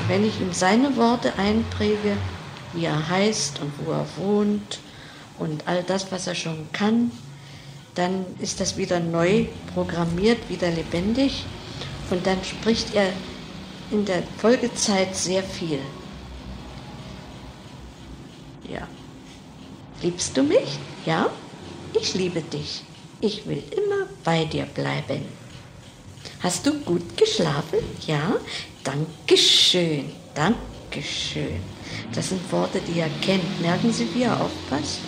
Wenn 0.08 0.24
ich 0.24 0.40
ihm 0.40 0.52
seine 0.52 0.96
Worte 0.96 1.38
einpräge, 1.38 2.16
wie 2.72 2.84
er 2.84 3.08
heißt 3.08 3.60
und 3.60 3.72
wo 3.78 3.92
er 3.92 4.06
wohnt 4.16 4.80
und 5.38 5.66
all 5.66 5.82
das, 5.82 6.12
was 6.12 6.26
er 6.26 6.34
schon 6.34 6.68
kann, 6.72 7.10
dann 7.94 8.24
ist 8.40 8.60
das 8.60 8.76
wieder 8.76 9.00
neu 9.00 9.46
programmiert, 9.72 10.48
wieder 10.48 10.70
lebendig 10.70 11.44
und 12.10 12.26
dann 12.26 12.42
spricht 12.44 12.94
er 12.94 13.08
in 13.90 14.04
der 14.04 14.22
Folgezeit 14.38 15.14
sehr 15.14 15.42
viel. 15.42 15.78
Ja. 18.68 18.86
Liebst 20.04 20.36
du 20.36 20.42
mich? 20.42 20.78
Ja? 21.06 21.30
Ich 21.98 22.12
liebe 22.12 22.42
dich. 22.42 22.82
Ich 23.22 23.46
will 23.46 23.62
immer 23.70 24.06
bei 24.22 24.44
dir 24.44 24.66
bleiben. 24.66 25.22
Hast 26.40 26.66
du 26.66 26.78
gut 26.80 27.16
geschlafen? 27.16 27.78
Ja? 28.06 28.36
Dankeschön. 28.82 30.10
Dankeschön. 30.34 31.58
Das 32.14 32.28
sind 32.28 32.52
Worte, 32.52 32.82
die 32.82 33.00
er 33.00 33.08
kennt. 33.22 33.62
Merken 33.62 33.90
Sie, 33.94 34.06
wie 34.14 34.24
er 34.24 34.38
aufpasst? 34.38 34.98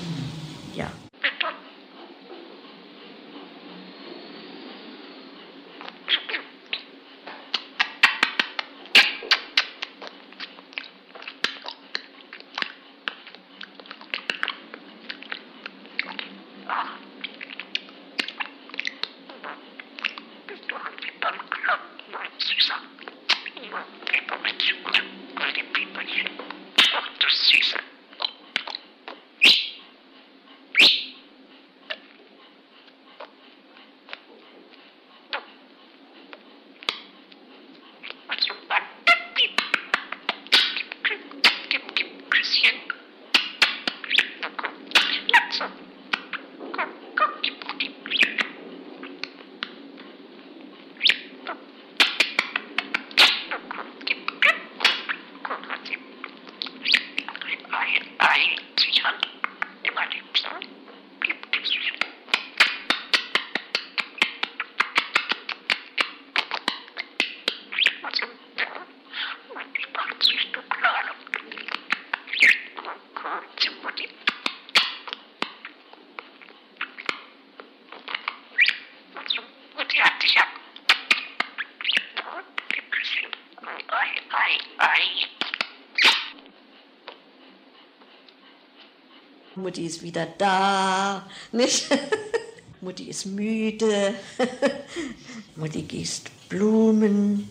Mutti 89.67 89.85
ist 89.85 90.01
wieder 90.05 90.29
da, 90.39 91.27
nicht? 91.51 91.89
Mutti 92.81 93.09
ist 93.11 93.27
müde. 93.27 94.15
Mutti 95.57 95.83
gießt 95.83 96.31
Blumen. 96.49 97.51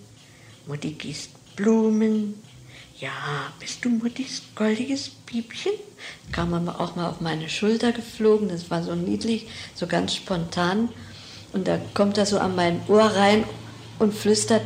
Mutti 0.65 0.91
gießt 0.91 1.57
Blumen. 1.57 2.41
Ja, 3.01 3.11
bist 3.59 3.83
du 3.83 3.89
Muttis 3.89 4.43
goldiges 4.55 5.09
Piepchen? 5.25 5.73
Kam 6.31 6.53
aber 6.53 6.79
auch 6.79 6.95
mal 6.95 7.09
auf 7.09 7.19
meine 7.19 7.49
Schulter 7.49 7.91
geflogen, 7.91 8.47
das 8.47 8.71
war 8.71 8.81
so 8.81 8.95
niedlich, 8.95 9.47
so 9.73 9.85
ganz 9.85 10.15
spontan. 10.15 10.87
Und 11.51 11.67
da 11.67 11.81
kommt 11.93 12.17
er 12.17 12.25
so 12.25 12.39
an 12.39 12.55
mein 12.55 12.79
Ohr 12.87 13.07
rein 13.07 13.43
und 13.99 14.13
flüstert 14.13 14.65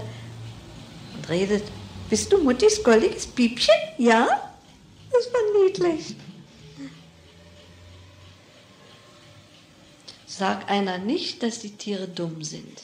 und 1.15 1.27
redet, 1.29 1.63
bist 2.11 2.31
du 2.31 2.37
Muttis 2.43 2.83
goldiges 2.83 3.25
Piepchen? 3.25 3.73
Ja? 3.97 4.27
Das 5.11 5.33
war 5.33 5.63
niedlich. 5.63 6.15
Sag 10.39 10.69
einer 10.71 10.99
nicht, 10.99 11.43
dass 11.43 11.59
die 11.59 11.75
Tiere 11.75 12.07
dumm 12.07 12.45
sind. 12.45 12.83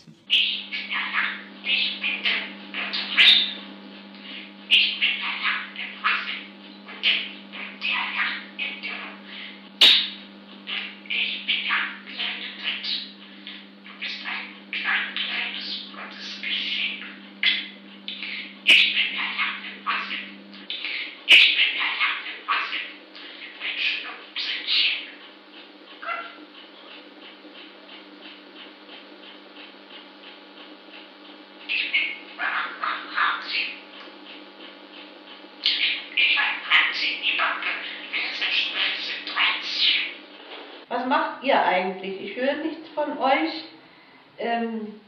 Was 40.87 41.05
macht 41.07 41.43
ihr 41.43 41.61
eigentlich? 41.61 42.21
Ich 42.21 42.35
höre 42.35 42.55
nichts 42.55 42.87
von 42.93 43.17
euch. 43.17 43.65
Ähm, 44.37 44.99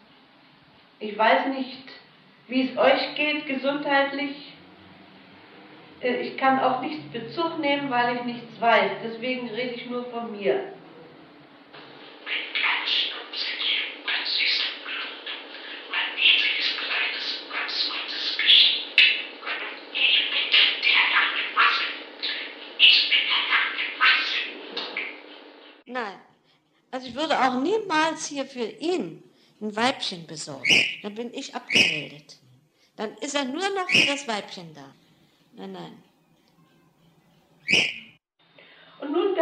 ich 0.99 1.17
weiß 1.17 1.47
nicht, 1.47 1.83
wie 2.47 2.69
es 2.69 2.77
euch 2.77 3.15
geht 3.15 3.45
gesundheitlich. 3.45 4.53
Äh, 6.01 6.21
Ich 6.21 6.37
kann 6.37 6.59
auf 6.59 6.81
nichts 6.81 7.05
Bezug 7.11 7.56
nehmen, 7.67 7.89
weil 7.89 8.15
ich 8.15 8.23
nichts 8.23 8.61
weiß. 8.61 8.91
Deswegen 9.03 9.49
rede 9.49 9.75
ich 9.75 9.85
nur 9.87 10.05
von 10.05 10.31
mir. 10.31 10.73
Nein. 25.85 26.19
Also 26.91 27.07
ich 27.07 27.15
würde 27.15 27.39
auch 27.39 27.61
niemals 27.61 28.27
hier 28.27 28.45
für 28.45 28.65
ihn 28.65 29.23
ein 29.61 29.75
Weibchen 29.75 30.27
besorgen. 30.27 30.85
Dann 31.01 31.15
bin 31.15 31.33
ich 31.33 31.55
abgemeldet. 31.55 32.37
Dann 32.95 33.15
ist 33.17 33.35
er 33.35 33.45
nur 33.45 33.67
noch 33.69 33.89
für 33.89 34.05
das 34.05 34.27
Weibchen 34.27 34.73
da. 34.75 34.93
Nein, 35.53 35.71
nein. 35.71 36.06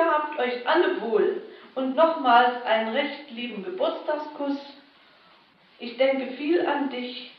Gehabt 0.05 0.37
euch 0.37 0.67
alle 0.67 1.01
wohl 1.01 1.41
und 1.73 1.95
nochmals 1.95 2.63
einen 2.63 2.89
recht 2.89 3.31
lieben 3.31 3.63
Geburtstagskuss. 3.63 4.59
Ich 5.79 5.97
denke 5.97 6.35
viel 6.35 6.63
an 6.67 6.91
dich, 6.91 7.31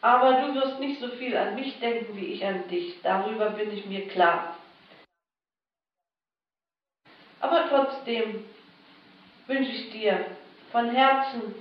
aber 0.00 0.40
du 0.40 0.54
wirst 0.54 0.80
nicht 0.80 1.02
so 1.02 1.08
viel 1.08 1.36
an 1.36 1.54
mich 1.54 1.78
denken 1.80 2.16
wie 2.16 2.32
ich 2.32 2.46
an 2.46 2.66
dich. 2.68 2.94
Darüber 3.02 3.50
bin 3.50 3.76
ich 3.76 3.84
mir 3.84 4.08
klar. 4.08 4.56
Aber 7.40 7.68
trotzdem 7.68 8.46
wünsche 9.46 9.70
ich 9.70 9.90
dir 9.90 10.24
von 10.72 10.88
Herzen, 10.88 11.54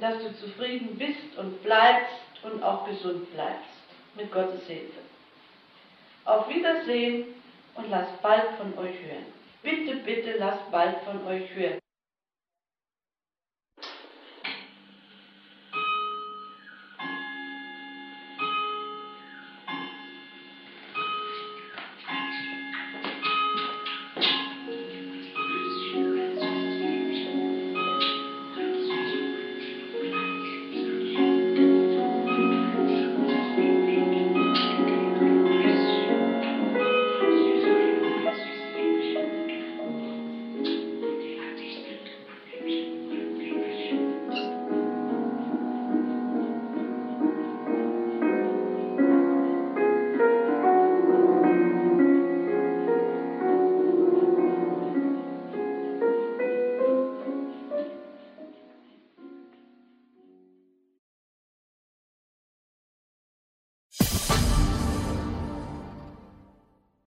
dass 0.00 0.18
du 0.22 0.36
zufrieden 0.36 0.98
bist 0.98 1.38
und 1.38 1.62
bleibst 1.62 2.42
und 2.42 2.62
auch 2.62 2.86
gesund 2.86 3.32
bleibst. 3.32 3.64
Mit 4.16 4.30
Gottes 4.30 4.66
Hilfe. 4.66 5.00
Auf 6.26 6.46
Wiedersehen 6.50 7.39
und 7.74 7.90
lasst 7.90 8.22
bald 8.22 8.50
von 8.58 8.76
euch 8.78 8.96
hören. 9.02 9.26
Bitte, 9.62 9.96
bitte 9.96 10.38
lasst 10.38 10.70
bald 10.70 10.96
von 11.02 11.26
euch 11.26 11.54
hören. 11.54 11.79